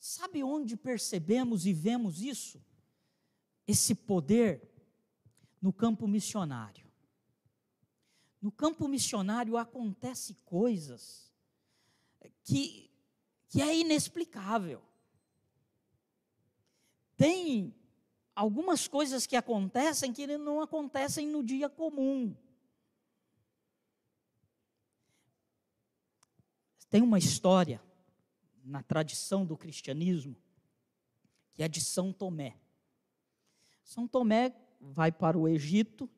Sabe 0.01 0.43
onde 0.43 0.79
percebemos 0.79 1.67
e 1.67 1.75
vemos 1.75 2.23
isso? 2.23 2.65
Esse 3.67 3.95
poder 3.95 4.67
no 5.61 5.75
campo 5.75 6.09
missionário. 6.09 6.91
No 8.41 8.51
campo 8.51 8.89
missionário 8.89 9.59
acontece 9.59 10.33
coisas 10.47 11.31
que, 12.43 12.91
que 13.51 13.61
é 13.61 13.77
inexplicável. 13.79 14.83
Tem 17.15 17.75
algumas 18.35 18.89
coisas 18.89 19.27
que 19.27 19.37
acontecem 19.37 20.15
que 20.15 20.27
não 20.39 20.63
acontecem 20.63 21.27
no 21.27 21.45
dia 21.45 21.69
comum. 21.69 22.35
Tem 26.89 27.03
uma 27.03 27.19
história 27.19 27.90
na 28.71 28.83
tradição 28.83 29.45
do 29.45 29.57
cristianismo 29.57 30.37
que 31.61 31.63
é 31.63 31.69
de 31.69 31.81
São 31.81 32.11
Tomé. 32.11 32.59
São 33.83 34.09
Tomé 34.09 34.55
vai 34.81 35.13
para 35.13 35.37
o 35.37 35.47
Egito, 35.47 36.09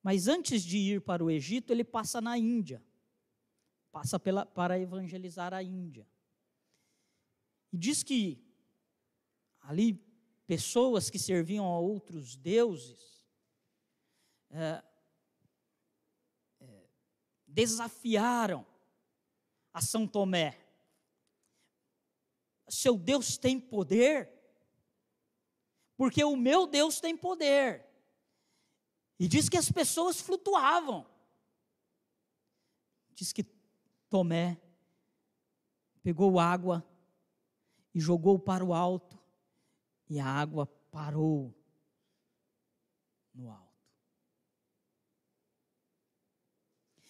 mas 0.00 0.28
antes 0.28 0.62
de 0.62 0.78
ir 0.78 1.00
para 1.00 1.24
o 1.24 1.28
Egito, 1.28 1.72
ele 1.72 1.82
passa 1.82 2.20
na 2.20 2.38
Índia. 2.38 2.80
Passa 3.90 4.16
pela, 4.16 4.46
para 4.46 4.78
evangelizar 4.78 5.52
a 5.52 5.60
Índia. 5.60 6.06
E 7.72 7.76
diz 7.76 8.04
que 8.04 8.40
ali 9.60 9.94
pessoas 10.46 11.10
que 11.10 11.18
serviam 11.18 11.64
a 11.64 11.80
outros 11.80 12.36
deuses 12.36 13.26
é, 14.50 14.82
é, 16.60 16.88
desafiaram 17.44 18.64
a 19.74 19.80
São 19.80 20.06
Tomé. 20.06 20.67
Seu 22.68 22.96
Deus 22.96 23.38
tem 23.38 23.58
poder, 23.58 24.30
porque 25.96 26.22
o 26.22 26.36
meu 26.36 26.66
Deus 26.66 27.00
tem 27.00 27.16
poder. 27.16 27.86
E 29.18 29.26
diz 29.26 29.48
que 29.48 29.56
as 29.56 29.70
pessoas 29.70 30.20
flutuavam. 30.20 31.06
Diz 33.14 33.32
que 33.32 33.44
Tomé 34.08 34.60
pegou 36.02 36.38
água 36.38 36.86
e 37.92 38.00
jogou 38.00 38.38
para 38.38 38.64
o 38.64 38.72
alto 38.72 39.18
e 40.08 40.20
a 40.20 40.26
água 40.26 40.66
parou 40.90 41.54
no 43.34 43.50
alto. 43.50 43.68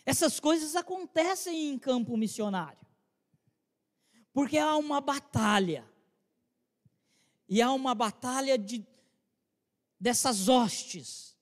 Essas 0.05 0.41
coisas 0.41 0.75
acontecem 0.75 1.71
em 1.71 1.79
campo 1.79 2.17
missionário, 2.17 2.88
porque 4.39 4.57
há 4.57 4.77
uma 4.77 5.01
batalha, 5.01 5.85
e 7.49 7.61
há 7.61 7.73
uma 7.73 7.93
batalha 7.93 8.57
de, 8.57 8.87
dessas 9.99 10.49
hostes, 10.49 11.37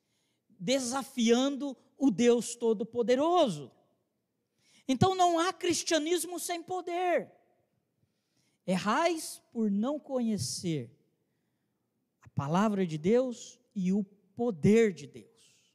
desafiando 0.58 1.76
o 1.98 2.10
Deus 2.10 2.54
Todo-Poderoso. 2.54 3.70
Então 4.88 5.14
não 5.14 5.38
há 5.38 5.52
cristianismo 5.52 6.40
sem 6.40 6.62
poder. 6.62 7.30
Errais 8.66 9.42
por 9.52 9.70
não 9.70 10.00
conhecer 10.00 10.90
palavra 12.34 12.86
de 12.86 12.96
Deus 12.96 13.60
e 13.74 13.92
o 13.92 14.04
poder 14.34 14.94
de 14.94 15.06
Deus. 15.06 15.74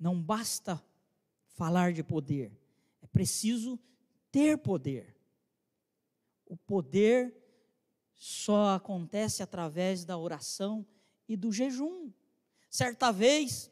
Não 0.00 0.20
basta 0.20 0.84
falar 1.46 1.92
de 1.92 2.02
poder, 2.02 2.50
é 3.00 3.06
preciso 3.06 3.78
ter 4.30 4.58
poder. 4.58 5.16
O 6.46 6.56
poder 6.56 7.34
só 8.14 8.74
acontece 8.74 9.42
através 9.42 10.04
da 10.04 10.18
oração 10.18 10.86
e 11.28 11.36
do 11.36 11.52
jejum. 11.52 12.12
Certa 12.68 13.10
vez, 13.10 13.70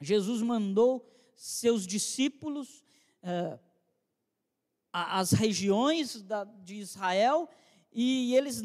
Jesus 0.00 0.42
mandou 0.42 1.06
seus 1.36 1.86
discípulos 1.86 2.84
uh, 3.22 3.58
às 4.92 5.32
regiões 5.32 6.22
da, 6.22 6.44
de 6.44 6.76
Israel 6.76 7.48
e 7.92 8.34
eles 8.34 8.62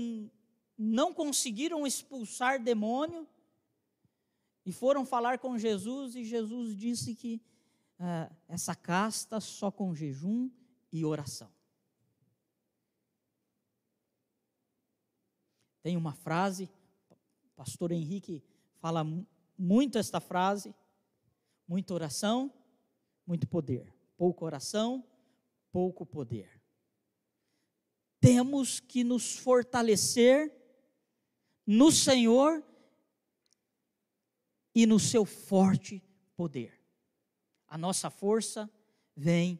não 0.77 1.13
conseguiram 1.13 1.85
expulsar 1.85 2.61
demônio 2.61 3.27
e 4.65 4.71
foram 4.71 5.05
falar 5.05 5.39
com 5.39 5.57
Jesus, 5.57 6.15
e 6.15 6.23
Jesus 6.23 6.75
disse 6.75 7.13
que 7.13 7.41
uh, 7.99 8.33
essa 8.47 8.73
casta 8.73 9.39
só 9.39 9.69
com 9.69 9.93
jejum 9.93 10.49
e 10.93 11.03
oração. 11.03 11.51
Tem 15.81 15.97
uma 15.97 16.13
frase, 16.13 16.69
o 17.43 17.49
pastor 17.55 17.91
Henrique 17.91 18.43
fala 18.75 19.03
muito 19.57 19.97
esta 19.97 20.21
frase: 20.21 20.73
muita 21.67 21.95
oração, 21.95 22.53
muito 23.25 23.47
poder. 23.47 23.91
Pouca 24.15 24.45
oração, 24.45 25.03
pouco 25.71 26.05
poder. 26.05 26.61
Temos 28.21 28.79
que 28.79 29.03
nos 29.03 29.35
fortalecer 29.35 30.55
no 31.65 31.91
Senhor 31.91 32.63
e 34.75 34.85
no 34.85 34.99
seu 34.99 35.25
forte 35.25 36.01
poder. 36.35 36.79
A 37.67 37.77
nossa 37.77 38.09
força 38.09 38.71
vem 39.15 39.59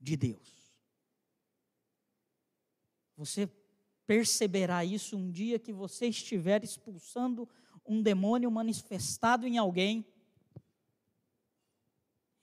de 0.00 0.16
Deus. 0.16 0.58
Você 3.16 3.50
perceberá 4.06 4.84
isso 4.84 5.16
um 5.16 5.30
dia 5.30 5.58
que 5.58 5.72
você 5.72 6.06
estiver 6.06 6.62
expulsando 6.64 7.48
um 7.84 8.02
demônio 8.02 8.50
manifestado 8.50 9.46
em 9.46 9.58
alguém 9.58 10.06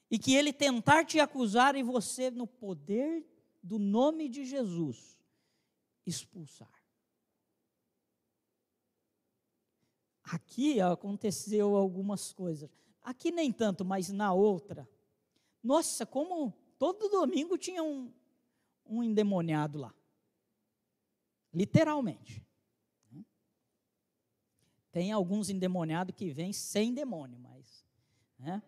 e 0.10 0.20
que 0.20 0.36
ele 0.36 0.54
tentar 0.54 1.06
te 1.06 1.20
acusar 1.20 1.76
e 1.76 1.84
você, 1.84 2.30
no 2.30 2.46
poder 2.46 3.26
do 3.62 3.80
nome 3.80 4.30
de 4.30 4.46
Jesus, 4.46 5.20
expulsar. 6.06 6.72
Aqui 10.24 10.80
aconteceu 10.82 11.76
algumas 11.76 12.34
coisas. 12.34 12.70
Aqui 13.02 13.32
nem 13.32 13.52
tanto, 13.52 13.86
mas 13.86 14.10
na 14.10 14.34
outra. 14.34 14.90
Nossa, 15.64 16.06
como 16.06 16.54
todo 16.78 17.10
domingo 17.10 17.58
tinha 17.58 17.84
um, 17.84 18.12
um 18.86 19.04
endemoniado 19.04 19.80
lá. 19.80 19.94
Literalmente. 21.54 22.46
Tem 24.92 25.12
alguns 25.12 25.50
endemoniados 25.50 26.16
que 26.16 26.32
vêm 26.32 26.54
sem 26.54 26.94
demônio, 26.94 27.38
mas. 27.40 27.86
Né? 28.40 28.62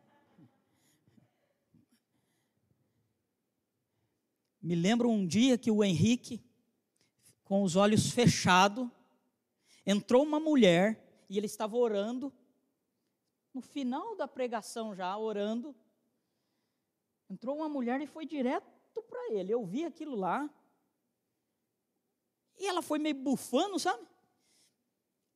Me 4.62 4.76
lembro 4.76 5.10
um 5.10 5.26
dia 5.26 5.58
que 5.58 5.72
o 5.72 5.84
Henrique, 5.84 6.43
com 7.46 7.63
os 7.63 7.78
olhos 7.78 8.12
fechados, 8.12 8.89
entrou 9.86 10.24
uma 10.24 10.39
mulher 10.39 11.26
e 11.30 11.38
ele 11.38 11.46
estava 11.46 11.78
orando, 11.78 12.34
no 13.54 13.62
final 13.62 14.15
da 14.15 14.28
pregação 14.28 14.93
já, 14.93 15.17
orando, 15.17 15.74
entrou 17.30 17.58
uma 17.58 17.70
mulher 17.70 18.02
e 18.02 18.08
foi 18.08 18.26
direto 18.26 19.02
para 19.04 19.34
ele. 19.34 19.54
Eu 19.54 19.66
vi 19.66 19.86
aquilo 19.86 20.16
lá, 20.16 20.50
e 22.58 22.66
ela 22.66 22.82
foi 22.82 22.98
meio 22.98 23.16
bufando, 23.16 23.78
sabe? 23.78 24.06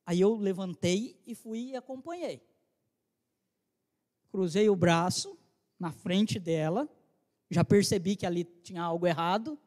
Aí 0.04 0.20
eu 0.20 0.34
levantei 0.34 1.20
e 1.24 1.34
fui 1.34 1.70
e 1.70 1.76
acompanhei. 1.76 2.42
Cruzei 4.30 4.68
o 4.68 4.74
braço 4.74 5.38
na 5.78 5.92
frente 5.92 6.40
dela, 6.40 6.88
já 7.50 7.64
percebi 7.64 8.16
que 8.16 8.26
ali 8.26 8.44
tinha 8.44 8.82
algo 8.82 9.06
errado. 9.06 9.58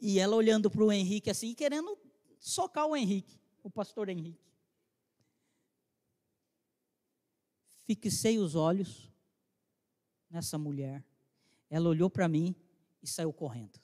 E 0.00 0.18
ela 0.18 0.34
olhando 0.34 0.70
para 0.70 0.82
o 0.82 0.90
Henrique 0.90 1.30
assim, 1.30 1.54
querendo 1.54 1.98
socar 2.38 2.86
o 2.86 2.96
Henrique, 2.96 3.38
o 3.62 3.70
pastor 3.70 4.08
Henrique. 4.08 4.50
Fixei 7.84 8.38
os 8.38 8.54
olhos 8.54 9.11
nessa 10.32 10.56
mulher. 10.56 11.04
Ela 11.68 11.88
olhou 11.88 12.10
para 12.10 12.28
mim 12.28 12.56
e 13.02 13.06
saiu 13.06 13.32
correndo. 13.32 13.80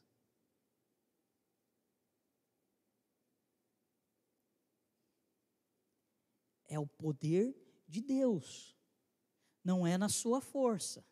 É 6.66 6.78
o 6.78 6.86
poder 6.86 7.56
de 7.86 8.00
Deus, 8.00 8.76
não 9.64 9.86
é 9.86 9.96
na 9.96 10.08
sua 10.08 10.40
força. 10.40 11.04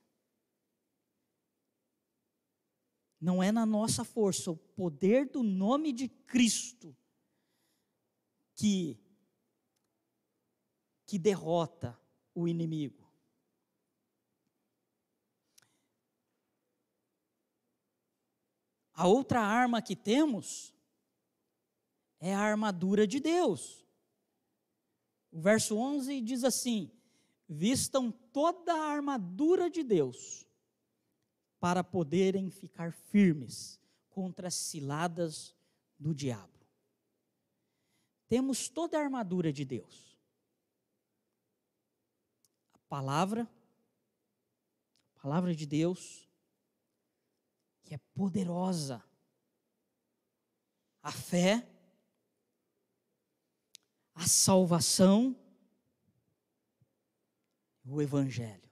Não 3.18 3.42
é 3.42 3.50
na 3.50 3.64
nossa 3.64 4.04
força, 4.04 4.50
o 4.50 4.56
poder 4.56 5.30
do 5.30 5.42
nome 5.42 5.92
de 5.92 6.08
Cristo 6.08 6.96
que 8.54 9.00
que 11.06 11.18
derrota 11.18 11.98
o 12.34 12.48
inimigo. 12.48 13.05
A 18.96 19.06
outra 19.06 19.40
arma 19.40 19.80
que 19.80 19.94
temos 19.94 20.74
é 22.18 22.34
a 22.34 22.40
armadura 22.40 23.06
de 23.06 23.20
Deus. 23.20 23.86
O 25.30 25.40
verso 25.40 25.76
11 25.76 26.20
diz 26.22 26.42
assim: 26.42 26.90
Vistam 27.48 28.10
toda 28.10 28.74
a 28.74 28.90
armadura 28.90 29.70
de 29.70 29.84
Deus, 29.84 30.48
para 31.60 31.84
poderem 31.84 32.50
ficar 32.50 32.92
firmes 32.92 33.78
contra 34.08 34.48
as 34.48 34.54
ciladas 34.54 35.54
do 35.96 36.12
diabo. 36.12 36.66
Temos 38.26 38.68
toda 38.68 38.98
a 38.98 39.02
armadura 39.02 39.52
de 39.52 39.64
Deus 39.64 40.06
palavra, 42.88 43.48
a 45.16 45.22
palavra 45.22 45.54
de 45.54 45.66
Deus, 45.66 46.25
que 47.86 47.94
é 47.94 47.98
poderosa, 48.14 49.02
a 51.00 51.12
fé, 51.12 51.64
a 54.12 54.26
salvação, 54.26 55.36
o 57.84 58.02
Evangelho. 58.02 58.68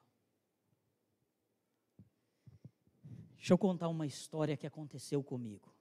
Deixa 3.37 3.53
eu 3.53 3.59
contar 3.59 3.89
uma 3.89 4.05
história 4.05 4.57
que 4.57 4.67
aconteceu 4.67 5.23
comigo. 5.23 5.73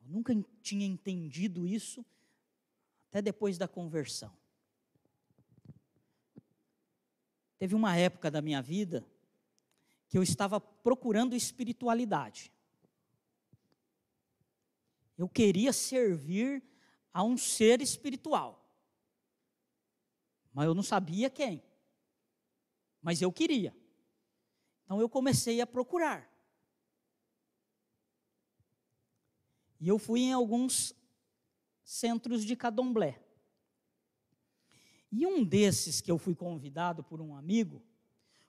Eu 0.00 0.08
nunca 0.08 0.32
tinha 0.62 0.86
entendido 0.86 1.66
isso 1.66 2.06
até 3.08 3.20
depois 3.20 3.58
da 3.58 3.66
conversão. 3.66 4.32
Teve 7.58 7.74
uma 7.74 7.96
época 7.96 8.30
da 8.30 8.40
minha 8.40 8.62
vida 8.62 9.04
que 10.08 10.16
eu 10.16 10.22
estava 10.22 10.58
procurando 10.60 11.36
espiritualidade. 11.36 12.52
Eu 15.16 15.28
queria 15.28 15.72
servir 15.72 16.62
a 17.12 17.22
um 17.22 17.36
ser 17.36 17.82
espiritual. 17.82 18.64
Mas 20.52 20.66
eu 20.66 20.74
não 20.74 20.82
sabia 20.82 21.28
quem. 21.28 21.62
Mas 23.02 23.20
eu 23.20 23.32
queria. 23.32 23.76
Então 24.84 25.00
eu 25.00 25.08
comecei 25.08 25.60
a 25.60 25.66
procurar. 25.66 26.28
E 29.80 29.88
eu 29.88 29.98
fui 29.98 30.20
em 30.20 30.32
alguns 30.32 30.94
centros 31.84 32.44
de 32.44 32.56
cadomblé. 32.56 33.22
E 35.10 35.26
um 35.26 35.44
desses 35.44 36.00
que 36.00 36.10
eu 36.10 36.18
fui 36.18 36.34
convidado 36.34 37.02
por 37.02 37.20
um 37.20 37.34
amigo, 37.34 37.82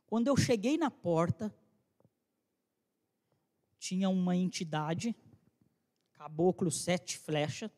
quando 0.10 0.28
eu 0.28 0.36
cheguei 0.36 0.76
na 0.76 0.90
porta, 0.90 1.56
tinha 3.78 4.10
uma 4.10 4.36
entidade, 4.36 5.16
caboclo 6.14 6.72
sete 6.72 7.16
flecha. 7.16 7.72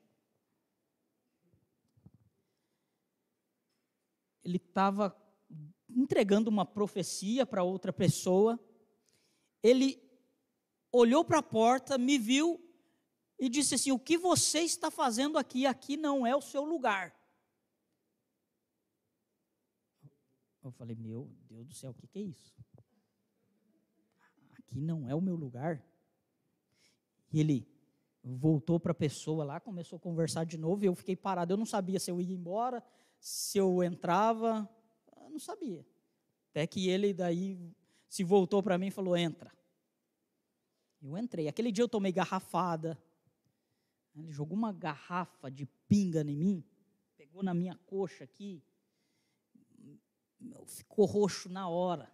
Ele 4.46 4.56
estava 4.56 5.14
entregando 5.90 6.50
uma 6.50 6.66
profecia 6.66 7.46
para 7.46 7.64
outra 7.64 7.92
pessoa. 7.92 8.58
Ele 9.62 10.02
olhou 10.90 11.26
para 11.26 11.40
a 11.40 11.44
porta, 11.44 11.98
me 11.98 12.18
viu 12.18 12.66
e 13.38 13.50
disse 13.50 13.76
assim: 13.76 13.92
O 13.92 14.00
que 14.00 14.18
você 14.18 14.62
está 14.62 14.90
fazendo 14.90 15.38
aqui? 15.38 15.66
Aqui 15.66 15.98
não 15.98 16.26
é 16.26 16.34
o 16.34 16.42
seu 16.42 16.64
lugar. 16.64 17.14
Eu 20.64 20.72
falei, 20.72 20.96
meu 20.96 21.30
Deus 21.48 21.66
do 21.68 21.74
céu, 21.74 21.92
o 21.92 21.94
que, 21.94 22.08
que 22.08 22.20
é 22.20 22.22
isso? 22.22 22.56
Aqui 24.58 24.80
não 24.80 25.10
é 25.10 25.16
o 25.16 25.22
meu 25.22 25.36
lugar. 25.36 25.84
E 27.32 27.40
ele 27.40 27.68
voltou 28.24 28.80
para 28.80 28.92
a 28.92 28.96
pessoa 28.96 29.44
lá, 29.44 29.60
começou 29.60 29.98
a 29.98 30.00
conversar 30.00 30.46
de 30.46 30.58
novo, 30.58 30.84
e 30.84 30.88
eu 30.88 30.96
fiquei 30.96 31.16
parado. 31.16 31.54
Eu 31.54 31.58
não 31.58 31.66
sabia 31.66 32.00
se 32.00 32.12
eu 32.12 32.22
ia 32.22 32.34
embora, 32.34 32.84
se 33.20 33.58
eu 33.58 33.84
entrava, 33.84 34.70
eu 35.24 35.30
não 35.30 35.40
sabia. 35.40 35.86
Até 36.50 36.68
que 36.68 36.90
ele 36.90 37.14
daí 37.14 37.74
se 38.08 38.24
voltou 38.24 38.62
para 38.62 38.78
mim 38.78 38.88
e 38.88 38.92
falou: 38.92 39.16
entra. 39.16 39.52
Eu 41.02 41.18
entrei. 41.18 41.48
Aquele 41.48 41.72
dia 41.72 41.84
eu 41.84 41.90
tomei 41.90 42.12
garrafada. 42.12 43.02
Ele 44.14 44.32
jogou 44.32 44.58
uma 44.58 44.74
garrafa 44.74 45.50
de 45.50 45.66
pinga 45.88 46.22
em 46.22 46.36
mim, 46.36 46.64
pegou 47.16 47.42
na 47.42 47.54
minha 47.54 47.76
coxa 47.86 48.26
aqui, 48.26 48.62
ficou 50.66 51.06
roxo 51.06 51.50
na 51.50 51.68
hora. 51.68 52.12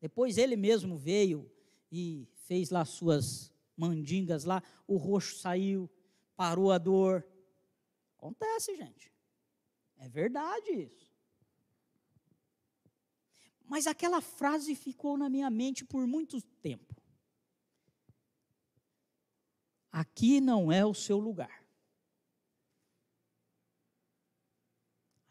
Depois 0.00 0.38
ele 0.38 0.56
mesmo 0.56 0.96
veio 0.96 1.50
e 1.90 2.28
fez 2.46 2.70
lá 2.70 2.84
suas 2.84 3.52
mandingas 3.76 4.44
lá, 4.44 4.62
o 4.86 4.96
roxo 4.96 5.38
saiu, 5.38 5.88
parou 6.36 6.72
a 6.72 6.78
dor. 6.78 7.26
Acontece, 8.16 8.76
gente. 8.76 9.12
É 9.96 10.08
verdade 10.08 10.70
isso. 10.70 11.08
Mas 13.64 13.86
aquela 13.86 14.20
frase 14.20 14.74
ficou 14.74 15.16
na 15.16 15.28
minha 15.28 15.50
mente 15.50 15.84
por 15.84 16.06
muito 16.06 16.40
tempo. 16.40 16.96
Aqui 19.90 20.40
não 20.40 20.70
é 20.70 20.84
o 20.84 20.94
seu 20.94 21.18
lugar. 21.18 21.64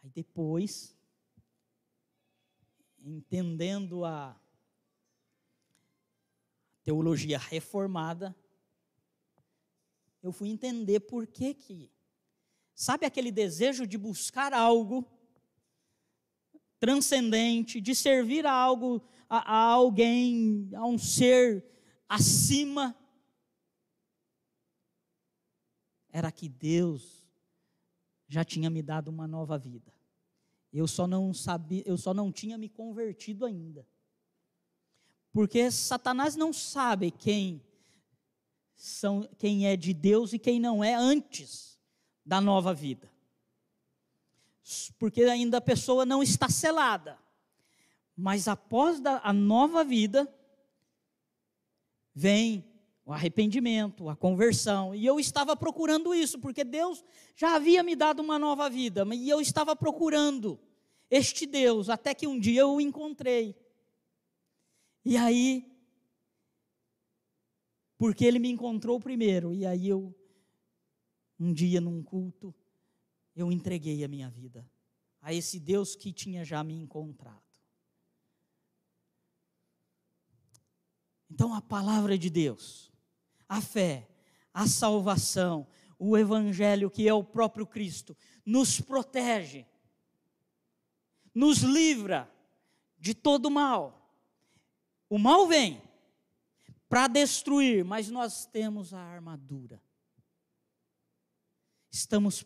Aí 0.03 0.09
depois 0.09 0.96
entendendo 3.07 4.03
a 4.03 4.39
teologia 6.83 7.37
reformada, 7.37 8.35
eu 10.21 10.31
fui 10.31 10.49
entender 10.49 10.99
por 11.01 11.25
que 11.25 11.53
que. 11.53 11.91
Sabe 12.73 13.05
aquele 13.05 13.31
desejo 13.31 13.87
de 13.87 13.97
buscar 13.97 14.53
algo 14.53 15.09
transcendente, 16.79 17.81
de 17.81 17.95
servir 17.95 18.45
a 18.45 18.51
algo, 18.51 19.01
a, 19.29 19.53
a 19.53 19.57
alguém, 19.57 20.69
a 20.75 20.85
um 20.85 20.97
ser 20.97 21.65
acima? 22.07 22.95
Era 26.09 26.31
que 26.31 26.47
Deus 26.47 27.25
já 28.27 28.43
tinha 28.43 28.69
me 28.69 28.81
dado 28.83 29.07
uma 29.07 29.27
nova 29.27 29.57
vida. 29.57 29.96
Eu 30.71 30.87
só 30.87 31.07
não 31.07 31.33
sabia, 31.33 31.83
eu 31.85 31.97
só 31.97 32.13
não 32.13 32.31
tinha 32.31 32.57
me 32.57 32.69
convertido 32.69 33.45
ainda. 33.45 33.87
Porque 35.31 35.69
Satanás 35.71 36.35
não 36.35 36.51
sabe 36.51 37.11
quem 37.11 37.63
são 38.75 39.27
quem 39.37 39.67
é 39.67 39.75
de 39.75 39.93
Deus 39.93 40.33
e 40.33 40.39
quem 40.39 40.59
não 40.59 40.83
é 40.83 40.93
antes 40.93 41.79
da 42.25 42.39
nova 42.39 42.73
vida. 42.73 43.11
Porque 44.99 45.23
ainda 45.23 45.57
a 45.57 45.61
pessoa 45.61 46.05
não 46.05 46.21
está 46.21 46.49
selada. 46.49 47.17
Mas 48.15 48.47
após 48.47 49.01
a 49.05 49.31
nova 49.31 49.83
vida, 49.83 50.27
vem 52.13 52.66
o 53.07 53.11
arrependimento, 53.11 54.07
a 54.07 54.15
conversão. 54.15 54.93
E 54.93 55.03
eu 55.03 55.19
estava 55.19 55.55
procurando 55.55 56.13
isso, 56.13 56.37
porque 56.37 56.63
Deus 56.63 57.03
já 57.35 57.55
havia 57.55 57.81
me 57.81 57.95
dado 57.95 58.19
uma 58.19 58.37
nova 58.37 58.69
vida, 58.69 59.03
e 59.15 59.27
eu 59.27 59.41
estava 59.41 59.75
procurando 59.75 60.59
este 61.09 61.47
Deus, 61.47 61.89
até 61.89 62.13
que 62.13 62.27
um 62.27 62.39
dia 62.39 62.61
eu 62.61 62.75
o 62.75 62.81
encontrei. 62.81 63.55
E 65.03 65.17
aí 65.17 65.65
porque 67.97 68.23
ele 68.25 68.39
me 68.39 68.49
encontrou 68.49 68.99
primeiro. 68.99 69.53
E 69.53 69.65
aí 69.65 69.87
eu, 69.87 70.15
um 71.39 71.51
dia 71.51 71.81
num 71.81 72.03
culto, 72.03 72.53
eu 73.35 73.51
entreguei 73.51 74.03
a 74.03 74.07
minha 74.07 74.29
vida 74.29 74.69
a 75.21 75.33
esse 75.33 75.59
Deus 75.59 75.95
que 75.95 76.13
tinha 76.13 76.45
já 76.45 76.63
me 76.63 76.73
encontrado. 76.73 77.41
Então 81.29 81.53
a 81.53 81.61
palavra 81.61 82.17
de 82.17 82.29
Deus, 82.29 82.91
a 83.47 83.61
fé, 83.61 84.07
a 84.53 84.67
salvação, 84.67 85.67
o 85.99 86.17
evangelho 86.17 86.89
que 86.89 87.07
é 87.07 87.13
o 87.13 87.23
próprio 87.23 87.65
Cristo, 87.65 88.15
nos 88.45 88.79
protege, 88.79 89.65
nos 91.33 91.59
livra 91.59 92.31
de 92.97 93.13
todo 93.13 93.49
mal. 93.49 94.11
O 95.09 95.17
mal 95.17 95.47
vem, 95.47 95.81
para 96.89 97.07
destruir, 97.07 97.83
mas 97.83 98.09
nós 98.09 98.45
temos 98.45 98.93
a 98.93 98.99
armadura. 98.99 99.81
Estamos 101.91 102.45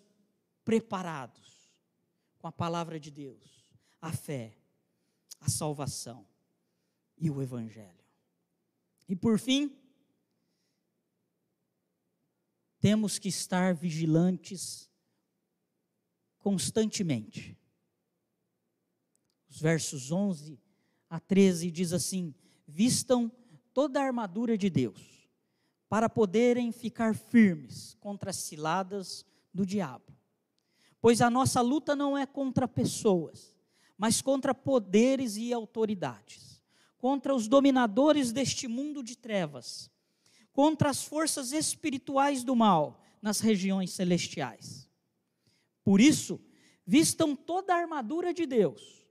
preparados 0.64 1.72
com 2.40 2.48
a 2.48 2.52
palavra 2.52 3.00
de 3.00 3.12
Deus, 3.12 3.66
a 4.02 4.12
fé, 4.12 4.58
a 5.40 5.50
salvação 5.50 6.26
e 7.18 7.30
o 7.30 7.42
Evangelho. 7.42 8.04
E 9.08 9.16
por 9.16 9.38
fim, 9.38 9.76
temos 12.82 13.20
que 13.20 13.30
estar 13.30 13.76
vigilantes 13.76 14.90
constantemente. 16.40 17.56
Os 19.48 19.62
versos 19.62 20.12
11 20.12 20.60
a 21.08 21.20
13 21.20 21.70
diz 21.70 21.94
assim: 21.94 22.34
Vistam 22.68 23.32
toda 23.72 24.02
a 24.02 24.06
armadura 24.06 24.58
de 24.58 24.70
Deus, 24.70 25.30
para 25.88 26.10
poderem 26.10 26.72
ficar 26.72 27.14
firmes 27.14 27.96
contra 28.00 28.32
as 28.32 28.38
ciladas 28.38 29.24
do 29.54 29.64
diabo. 29.64 30.12
Pois 31.00 31.22
a 31.22 31.30
nossa 31.30 31.62
luta 31.62 31.96
não 31.96 32.18
é 32.18 32.26
contra 32.26 32.68
pessoas, 32.68 33.56
mas 33.96 34.22
contra 34.22 34.56
poderes 34.56 35.38
e 35.38 35.54
autoridades, 35.54 36.60
contra 36.98 37.36
os 37.36 37.48
dominadores 37.48 38.32
deste 38.32 38.68
mundo 38.68 39.04
de 39.04 39.16
trevas, 39.16 39.91
contra 40.54 40.90
as 40.90 41.04
forças 41.04 41.52
espirituais 41.52 42.44
do 42.44 42.56
mal 42.56 43.02
nas 43.22 43.40
regiões 43.40 43.92
celestiais. 43.92 44.90
Por 45.84 46.02
isso, 46.02 46.40
vistam 46.86 47.36
toda 47.36 47.74
a 47.74 47.78
armadura 47.78 48.34
de 48.34 48.46
Deus, 48.46 49.06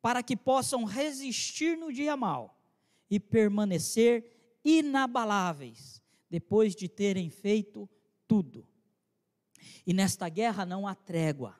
para 0.00 0.22
que 0.22 0.36
possam 0.36 0.84
resistir 0.84 1.76
no 1.76 1.92
dia 1.92 2.16
mal 2.16 2.60
e 3.10 3.18
permanecer 3.18 4.58
inabaláveis, 4.64 6.02
depois 6.30 6.74
de 6.74 6.88
terem 6.88 7.30
feito 7.30 7.88
tudo. 8.26 8.66
E 9.86 9.92
nesta 9.92 10.28
guerra 10.28 10.64
não 10.64 10.86
há 10.86 10.94
trégua. 10.94 11.58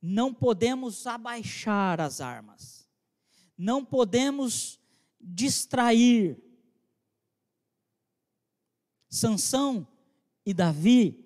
Não 0.00 0.34
podemos 0.34 1.06
abaixar 1.06 2.00
as 2.00 2.20
armas. 2.20 2.88
Não 3.56 3.84
podemos 3.84 4.80
distrair. 5.20 6.36
Sansão 9.12 9.86
e 10.44 10.54
Davi 10.54 11.22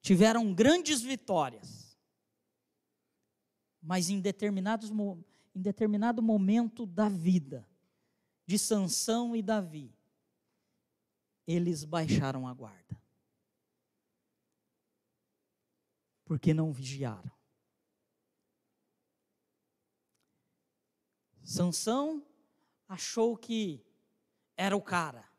tiveram 0.00 0.52
grandes 0.52 1.00
vitórias. 1.00 1.96
Mas 3.80 4.10
em, 4.10 4.20
determinados, 4.20 4.90
em 4.90 5.62
determinado 5.62 6.20
momento 6.20 6.84
da 6.84 7.08
vida, 7.08 7.64
de 8.44 8.58
Sansão 8.58 9.36
e 9.36 9.42
Davi, 9.42 9.96
eles 11.46 11.84
baixaram 11.84 12.48
a 12.48 12.52
guarda. 12.52 13.00
Porque 16.24 16.52
não 16.52 16.72
vigiaram. 16.72 17.30
Sansão 21.44 22.26
achou 22.88 23.36
que 23.36 23.80
era 24.56 24.76
o 24.76 24.82
cara. 24.82 25.31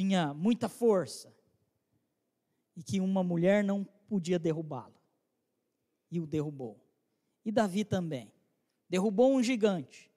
Tinha 0.00 0.32
muita 0.32 0.66
força. 0.66 1.30
E 2.74 2.82
que 2.82 3.00
uma 3.00 3.22
mulher 3.22 3.62
não 3.62 3.84
podia 3.84 4.38
derrubá-lo. 4.38 4.98
E 6.10 6.18
o 6.18 6.26
derrubou. 6.26 6.82
E 7.44 7.52
Davi 7.52 7.84
também. 7.84 8.32
Derrubou 8.88 9.30
um 9.30 9.42
gigante 9.42 10.10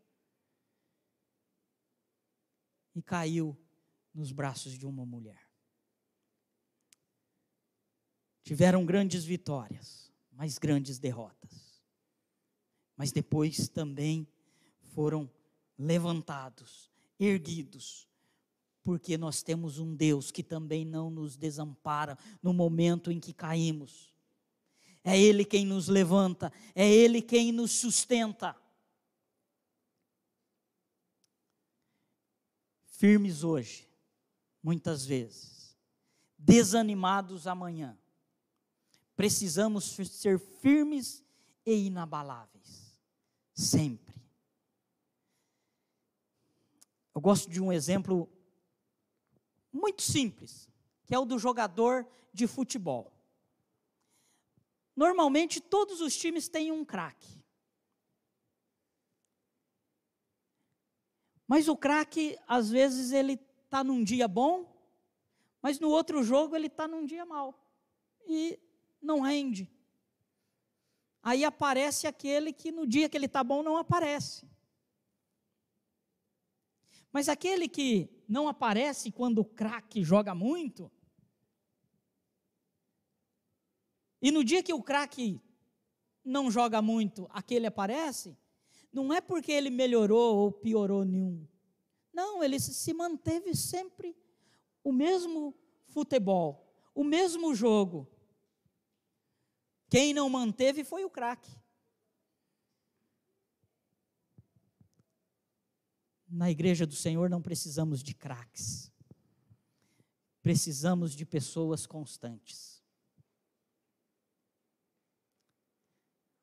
e 2.96 3.02
caiu 3.02 3.58
nos 4.14 4.32
braços 4.32 4.80
de 4.80 4.86
uma 4.86 5.06
mulher. 5.06 5.50
Tiveram 8.42 8.86
grandes 8.86 9.26
vitórias, 9.26 10.10
mas 10.32 10.58
grandes 10.58 10.98
derrotas. 10.98 11.84
Mas 12.96 13.12
depois 13.12 13.68
também 13.68 14.26
foram 14.94 15.30
levantados, 15.78 16.90
erguidos, 17.20 18.08
porque 18.84 19.18
nós 19.18 19.42
temos 19.42 19.80
um 19.80 19.96
Deus 19.96 20.32
que 20.32 20.44
também 20.44 20.84
não 20.86 21.10
nos 21.10 21.38
desampara 21.38 22.18
no 22.42 22.54
momento 22.54 23.12
em 23.12 23.20
que 23.20 23.34
caímos. 23.34 24.14
É 25.04 25.20
Ele 25.20 25.44
quem 25.44 25.66
nos 25.66 25.88
levanta, 25.88 26.52
é 26.76 26.90
Ele 26.90 27.22
quem 27.22 27.52
nos 27.52 27.72
sustenta. 27.72 28.56
firmes 33.04 33.44
hoje, 33.44 33.86
muitas 34.64 35.06
vezes, 35.06 35.78
desanimados 36.38 37.48
amanhã. 37.48 38.00
Precisamos 39.14 39.84
ser 39.84 40.40
firmes 40.40 41.22
e 41.66 41.88
inabaláveis, 41.88 42.98
sempre. 43.54 44.16
Eu 47.14 47.20
gosto 47.20 47.52
de 47.52 47.60
um 47.60 47.74
exemplo 47.74 48.33
muito 49.74 50.04
simples, 50.04 50.70
que 51.06 51.16
é 51.16 51.20
o 51.20 51.26
do 51.26 51.40
jogador 51.40 52.08
de 52.32 52.48
futebol. 52.48 53.12
Normalmente 54.96 55.60
todos 55.60 56.00
os 56.00 56.16
times 56.16 56.48
têm 56.48 56.72
um 56.72 56.86
craque. 56.86 57.44
Mas 61.48 61.68
o 61.68 61.76
craque, 61.76 62.38
às 62.48 62.70
vezes, 62.70 63.12
ele 63.12 63.40
está 63.66 63.84
num 63.84 64.04
dia 64.04 64.28
bom, 64.28 64.72
mas 65.62 65.80
no 65.80 65.90
outro 65.90 66.24
jogo 66.24 66.56
ele 66.56 66.68
está 66.68 66.88
num 66.88 67.06
dia 67.06 67.26
mal. 67.26 67.60
E 68.26 68.60
não 69.02 69.20
rende. 69.20 69.70
Aí 71.22 71.44
aparece 71.44 72.06
aquele 72.06 72.52
que 72.52 72.72
no 72.72 72.86
dia 72.86 73.10
que 73.10 73.18
ele 73.18 73.26
está 73.26 73.44
bom 73.44 73.64
não 73.64 73.78
aparece. 73.78 74.48
Mas 77.14 77.30
aquele 77.30 77.70
que 77.70 78.10
não 78.28 78.48
aparece 78.48 79.12
quando 79.12 79.38
o 79.38 79.46
craque 79.46 80.04
joga 80.04 80.34
muito, 80.34 80.92
e 84.20 84.32
no 84.32 84.44
dia 84.44 84.64
que 84.64 84.74
o 84.74 84.82
craque 84.82 85.40
não 86.26 86.50
joga 86.50 86.82
muito, 86.82 87.28
aquele 87.30 87.68
aparece, 87.68 88.36
não 88.92 89.14
é 89.14 89.22
porque 89.22 89.52
ele 89.52 89.70
melhorou 89.70 90.38
ou 90.38 90.52
piorou 90.52 91.04
nenhum. 91.06 91.46
Não, 92.12 92.44
ele 92.44 92.60
se 92.60 92.94
manteve 92.94 93.56
sempre 93.56 94.16
o 94.84 94.92
mesmo 94.92 95.54
futebol, 95.90 96.74
o 96.96 97.04
mesmo 97.04 97.54
jogo. 97.54 98.08
Quem 99.90 100.14
não 100.14 100.30
manteve 100.30 100.84
foi 100.84 101.04
o 101.04 101.10
craque. 101.10 101.52
Na 106.36 106.50
igreja 106.50 106.88
do 106.88 106.96
Senhor 106.96 107.30
não 107.30 107.40
precisamos 107.40 108.02
de 108.02 108.16
craques. 108.16 108.92
Precisamos 110.42 111.16
de 111.16 111.28
pessoas 111.28 111.86
constantes. 111.86 112.84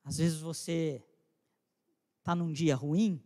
Às 0.04 0.18
vezes 0.18 0.40
você 0.40 1.04
está 2.20 2.36
num 2.36 2.52
dia 2.52 2.76
ruim, 2.76 3.20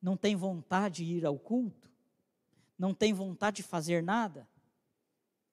não 0.00 0.14
tem 0.14 0.36
vontade 0.36 1.06
de 1.06 1.14
ir 1.14 1.24
ao 1.24 1.38
culto, 1.38 1.90
não 2.78 2.92
tem 2.92 3.14
vontade 3.14 3.56
de 3.56 3.62
fazer 3.62 4.02
nada, 4.02 4.46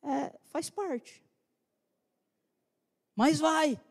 é, 0.03 0.37
faz 0.47 0.69
parte. 0.69 1.23
Mas 3.15 3.39
vai. 3.39 3.81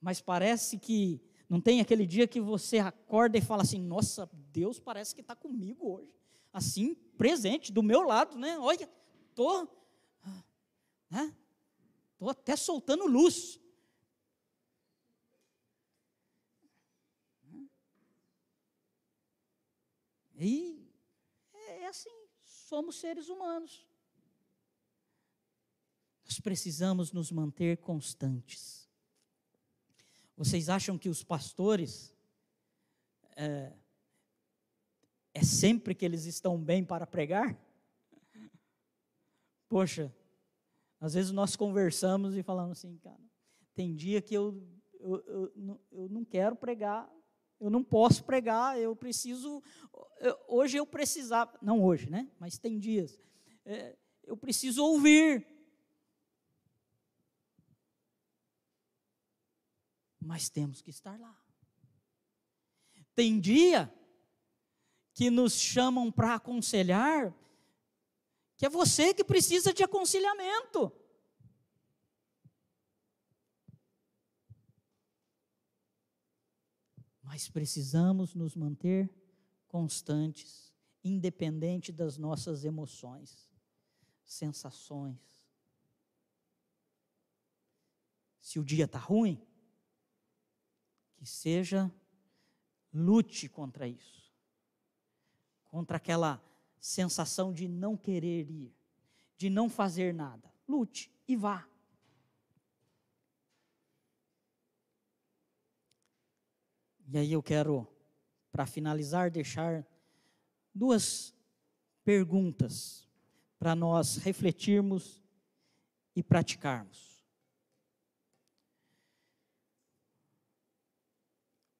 Mas 0.00 0.20
parece 0.20 0.76
que 0.76 1.20
não 1.52 1.60
tem 1.60 1.82
aquele 1.82 2.06
dia 2.06 2.26
que 2.26 2.40
você 2.40 2.78
acorda 2.78 3.36
e 3.36 3.42
fala 3.42 3.60
assim: 3.60 3.78
Nossa, 3.78 4.26
Deus 4.50 4.80
parece 4.80 5.14
que 5.14 5.20
está 5.20 5.36
comigo 5.36 5.86
hoje. 5.86 6.10
Assim, 6.50 6.94
presente, 6.94 7.70
do 7.70 7.82
meu 7.82 8.00
lado, 8.00 8.38
né? 8.38 8.58
Olha, 8.58 8.88
estou. 9.28 9.68
Né? 11.10 11.36
Estou 12.12 12.30
até 12.30 12.56
soltando 12.56 13.06
luz. 13.06 13.60
E 20.34 20.90
é 21.52 21.86
assim, 21.86 22.28
somos 22.42 22.96
seres 22.96 23.28
humanos. 23.28 23.86
Nós 26.24 26.40
precisamos 26.40 27.12
nos 27.12 27.30
manter 27.30 27.76
constantes. 27.76 28.81
Vocês 30.44 30.68
acham 30.68 30.98
que 30.98 31.08
os 31.08 31.22
pastores 31.22 32.12
é, 33.36 33.72
é 35.32 35.44
sempre 35.44 35.94
que 35.94 36.04
eles 36.04 36.24
estão 36.24 36.60
bem 36.60 36.84
para 36.84 37.06
pregar? 37.06 37.56
Poxa, 39.68 40.12
às 40.98 41.14
vezes 41.14 41.30
nós 41.30 41.54
conversamos 41.54 42.36
e 42.36 42.42
falamos 42.42 42.78
assim, 42.78 42.98
cara, 42.98 43.22
tem 43.72 43.94
dia 43.94 44.20
que 44.20 44.34
eu, 44.34 44.60
eu, 44.98 45.24
eu, 45.28 45.80
eu 45.92 46.08
não 46.08 46.24
quero 46.24 46.56
pregar, 46.56 47.08
eu 47.60 47.70
não 47.70 47.84
posso 47.84 48.24
pregar, 48.24 48.76
eu 48.76 48.96
preciso. 48.96 49.62
Eu, 50.18 50.36
hoje 50.48 50.76
eu 50.76 50.84
precisava, 50.84 51.56
não 51.62 51.84
hoje, 51.84 52.10
né? 52.10 52.28
Mas 52.40 52.58
tem 52.58 52.80
dias. 52.80 53.16
É, 53.64 53.96
eu 54.24 54.36
preciso 54.36 54.84
ouvir. 54.84 55.46
Mas 60.24 60.48
temos 60.48 60.80
que 60.80 60.90
estar 60.90 61.18
lá. 61.18 61.36
Tem 63.14 63.38
dia 63.40 63.92
que 65.12 65.30
nos 65.30 65.54
chamam 65.54 66.10
para 66.10 66.34
aconselhar, 66.36 67.34
que 68.56 68.64
é 68.64 68.68
você 68.68 69.12
que 69.12 69.24
precisa 69.24 69.72
de 69.72 69.82
aconselhamento. 69.82 70.92
mas 77.32 77.48
precisamos 77.48 78.34
nos 78.34 78.54
manter 78.54 79.10
constantes, 79.66 80.70
independente 81.02 81.90
das 81.90 82.18
nossas 82.18 82.62
emoções, 82.62 83.50
sensações. 84.22 85.42
Se 88.38 88.60
o 88.60 88.64
dia 88.64 88.84
está 88.84 88.98
ruim, 88.98 89.42
que 91.22 91.28
seja 91.28 91.88
lute 92.92 93.48
contra 93.48 93.86
isso, 93.86 94.28
contra 95.66 95.96
aquela 95.96 96.42
sensação 96.80 97.52
de 97.52 97.68
não 97.68 97.96
querer 97.96 98.50
ir, 98.50 98.74
de 99.36 99.48
não 99.48 99.70
fazer 99.70 100.12
nada. 100.12 100.52
Lute 100.66 101.14
e 101.28 101.36
vá. 101.36 101.64
E 107.06 107.16
aí 107.16 107.32
eu 107.32 107.42
quero, 107.42 107.86
para 108.50 108.66
finalizar, 108.66 109.30
deixar 109.30 109.86
duas 110.74 111.32
perguntas 112.04 113.08
para 113.60 113.76
nós 113.76 114.16
refletirmos 114.16 115.22
e 116.16 116.22
praticarmos. 116.22 117.11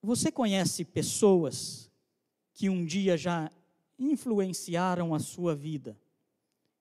Você 0.03 0.33
conhece 0.33 0.85
pessoas 0.85 1.89
que 2.53 2.69
um 2.69 2.85
dia 2.85 3.17
já 3.17 3.49
influenciaram 3.97 5.15
a 5.15 5.21
sua 5.21 5.55
vida 5.55 5.97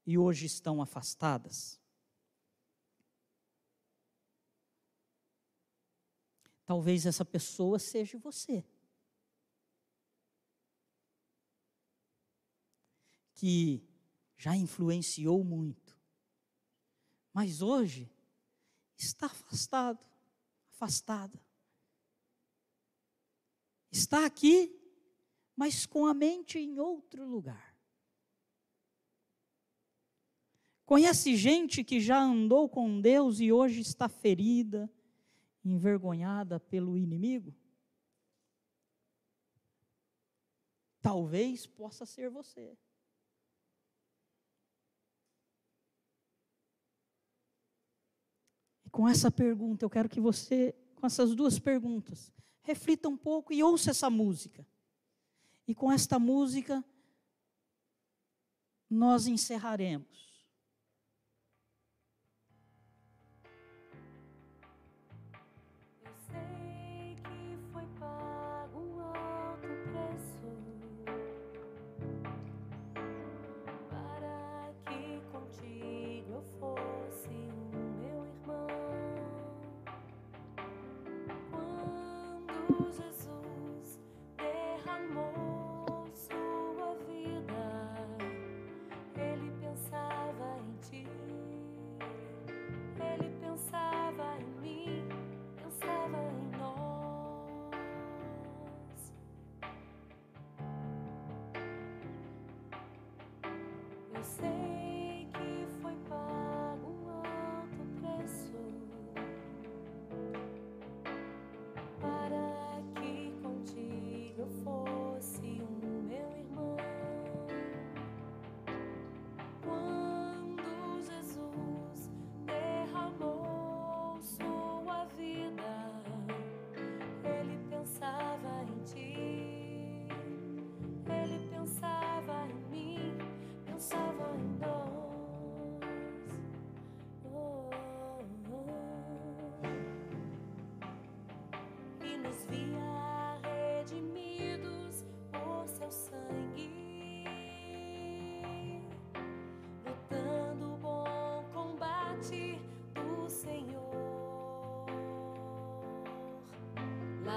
e 0.08 0.18
hoje 0.18 0.48
estão 0.48 0.82
afastadas? 0.82 1.80
Talvez 6.66 7.06
essa 7.06 7.24
pessoa 7.24 7.78
seja 7.78 8.18
você. 8.18 8.66
Que 13.36 13.84
já 14.36 14.56
influenciou 14.56 15.44
muito, 15.44 15.96
mas 17.32 17.62
hoje 17.62 18.12
está 18.98 19.28
afastado, 19.28 20.04
afastada. 20.72 21.40
Está 23.92 24.26
aqui, 24.26 24.74
mas 25.56 25.86
com 25.86 26.06
a 26.06 26.14
mente 26.14 26.58
em 26.58 26.80
outro 26.80 27.26
lugar. 27.26 27.72
Conhece 30.86 31.36
gente 31.36 31.84
que 31.84 32.00
já 32.00 32.20
andou 32.22 32.68
com 32.68 33.00
Deus 33.00 33.40
e 33.40 33.52
hoje 33.52 33.82
está 33.82 34.10
ferida, 34.10 34.92
envergonhada 35.64 36.60
pelo 36.60 36.98
inimigo? 36.98 37.56
Talvez 41.02 41.66
possa 41.66 42.06
ser 42.06 42.30
você. 42.30 42.78
E 48.86 48.90
com 48.90 49.08
essa 49.08 49.32
pergunta, 49.32 49.84
eu 49.84 49.90
quero 49.90 50.10
que 50.10 50.20
você, 50.20 50.76
com 50.96 51.06
essas 51.06 51.34
duas 51.34 51.58
perguntas, 51.58 52.34
reflita 52.64 53.10
um 53.10 53.18
pouco 53.18 53.54
e 53.54 53.64
ouça 53.64 53.92
essa 53.92 54.10
música. 54.10 54.66
E 55.68 55.76
com 55.76 55.92
esta 55.92 56.20
música, 56.20 56.84
nós 58.90 59.28
encerraremos. 59.28 60.31
Para 82.92 83.31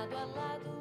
lado 0.05 0.19
a 0.19 0.27
lado 0.27 0.74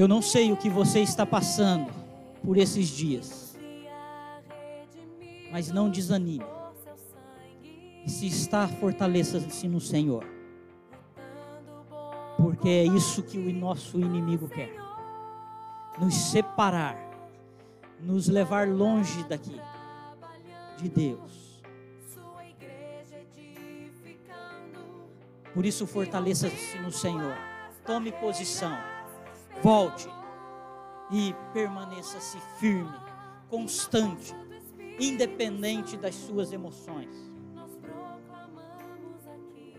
Eu 0.00 0.08
não 0.08 0.22
sei 0.22 0.50
o 0.50 0.56
que 0.56 0.70
você 0.70 1.00
está 1.00 1.26
passando 1.26 1.92
por 2.42 2.56
esses 2.56 2.88
dias, 2.88 3.54
mas 5.52 5.70
não 5.70 5.90
desanime. 5.90 6.46
E 8.06 8.08
se 8.08 8.26
está, 8.26 8.66
fortaleça-se 8.66 9.68
no 9.68 9.78
Senhor, 9.78 10.24
porque 12.38 12.70
é 12.70 12.84
isso 12.84 13.22
que 13.22 13.36
o 13.36 13.52
nosso 13.52 14.00
inimigo 14.00 14.48
quer: 14.48 14.74
nos 16.00 16.14
separar, 16.14 16.96
nos 18.00 18.26
levar 18.26 18.66
longe 18.66 19.22
daqui, 19.24 19.60
de 20.78 20.88
Deus. 20.88 21.62
Por 25.52 25.66
isso, 25.66 25.86
fortaleça-se 25.86 26.78
no 26.78 26.90
Senhor, 26.90 27.36
tome 27.84 28.10
posição, 28.12 28.78
volte 29.62 30.08
e 31.10 31.34
permaneça-se 31.52 32.38
firme, 32.58 32.96
constante, 33.48 34.34
independente 34.98 35.96
das 35.96 36.14
suas 36.14 36.52
emoções. 36.52 37.10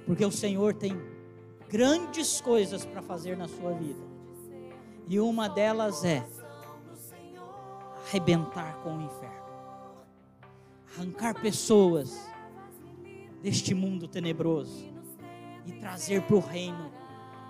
Porque 0.05 0.25
o 0.25 0.31
Senhor 0.31 0.73
tem 0.73 0.99
grandes 1.69 2.41
coisas 2.41 2.85
para 2.85 3.01
fazer 3.01 3.37
na 3.37 3.47
sua 3.47 3.71
vida. 3.73 4.01
E 5.07 5.19
uma 5.19 5.47
delas 5.47 6.03
é 6.03 6.25
arrebentar 8.05 8.77
com 8.83 8.97
o 8.97 9.01
inferno. 9.01 9.41
Arrancar 10.97 11.39
pessoas 11.41 12.29
deste 13.41 13.73
mundo 13.73 14.07
tenebroso 14.07 14.91
e 15.65 15.71
trazer 15.73 16.21
para 16.23 16.35
o 16.35 16.39
reino 16.39 16.91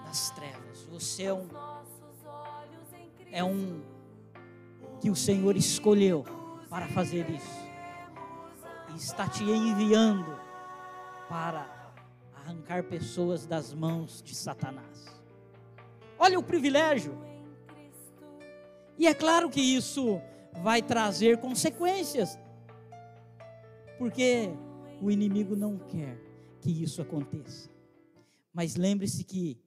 das 0.05 0.29
trevas. 0.31 0.83
Você 0.91 1.23
é 1.23 1.33
um 1.33 1.47
é 3.31 3.43
um 3.43 3.81
que 4.99 5.09
o 5.09 5.15
Senhor 5.15 5.55
escolheu 5.55 6.23
para 6.69 6.87
fazer 6.89 7.29
isso. 7.29 7.61
E 8.93 8.97
está 8.97 9.27
te 9.27 9.43
enviando 9.43 10.37
para 11.27 11.93
arrancar 12.35 12.83
pessoas 12.83 13.45
das 13.45 13.73
mãos 13.73 14.21
de 14.21 14.35
Satanás. 14.35 15.05
Olha 16.19 16.37
o 16.37 16.43
privilégio. 16.43 17.17
E 18.97 19.07
é 19.07 19.13
claro 19.13 19.49
que 19.49 19.61
isso 19.61 20.21
vai 20.61 20.81
trazer 20.81 21.37
consequências. 21.37 22.37
Porque 23.97 24.51
o 25.01 25.09
inimigo 25.09 25.55
não 25.55 25.77
quer 25.77 26.19
que 26.59 26.83
isso 26.83 27.01
aconteça. 27.01 27.69
Mas 28.53 28.75
lembre-se 28.75 29.23
que 29.23 29.57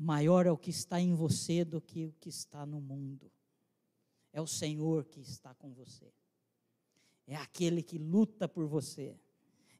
maior 0.00 0.46
é 0.46 0.50
o 0.50 0.56
que 0.56 0.70
está 0.70 0.98
em 0.98 1.14
você 1.14 1.62
do 1.62 1.78
que 1.78 2.06
o 2.06 2.14
que 2.18 2.30
está 2.30 2.64
no 2.64 2.80
mundo. 2.80 3.30
É 4.32 4.40
o 4.40 4.46
Senhor 4.46 5.04
que 5.04 5.20
está 5.20 5.54
com 5.54 5.74
você. 5.74 6.10
É 7.26 7.36
aquele 7.36 7.82
que 7.82 7.98
luta 7.98 8.48
por 8.48 8.66
você. 8.66 9.14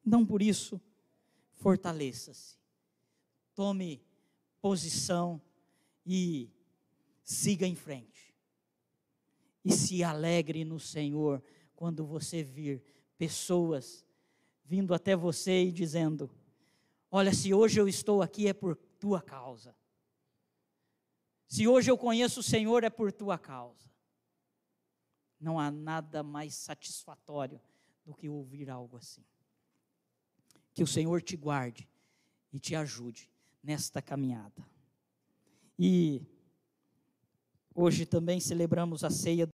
Então, 0.07 0.27
por 0.27 0.43
isso, 0.43 0.79
fortaleça-se. 1.55 2.59
Tome 3.55 4.03
posição 4.61 5.41
e 6.05 6.51
siga 7.25 7.67
em 7.67 7.75
frente. 7.75 8.35
E 9.65 9.73
se 9.73 10.05
alegre 10.05 10.65
no 10.67 10.79
Senhor 10.79 11.43
quando 11.75 12.05
você 12.05 12.43
vir 12.43 12.83
pessoas 13.17 14.05
vindo 14.65 14.93
até 14.93 15.17
você 15.17 15.65
e 15.65 15.73
dizendo: 15.73 16.31
Olha, 17.11 17.33
se 17.33 17.55
hoje 17.55 17.81
eu 17.81 17.89
estou 17.89 18.21
aqui 18.21 18.49
é 18.49 18.53
por 18.53 18.77
tua 18.77 19.23
causa. 19.23 19.75
Se 21.51 21.67
hoje 21.67 21.91
eu 21.91 21.99
conheço 21.99 22.39
o 22.39 22.45
Senhor 22.45 22.85
é 22.85 22.89
por 22.89 23.11
tua 23.11 23.37
causa. 23.37 23.91
Não 25.41 25.59
há 25.59 25.69
nada 25.69 26.23
mais 26.23 26.55
satisfatório 26.55 27.61
do 28.07 28.15
que 28.15 28.29
ouvir 28.29 28.71
algo 28.71 28.97
assim. 28.97 29.25
Que 30.73 30.85
o 30.85 30.87
Senhor 30.87 31.21
te 31.21 31.37
guarde 31.37 31.89
e 32.53 32.61
te 32.61 32.77
ajude 32.77 33.29
nesta 33.61 34.01
caminhada. 34.01 34.65
E 35.77 36.23
hoje 37.75 38.07
também 38.07 38.39
celebramos 38.39 39.03
a 39.03 39.11
ceia 39.11 39.49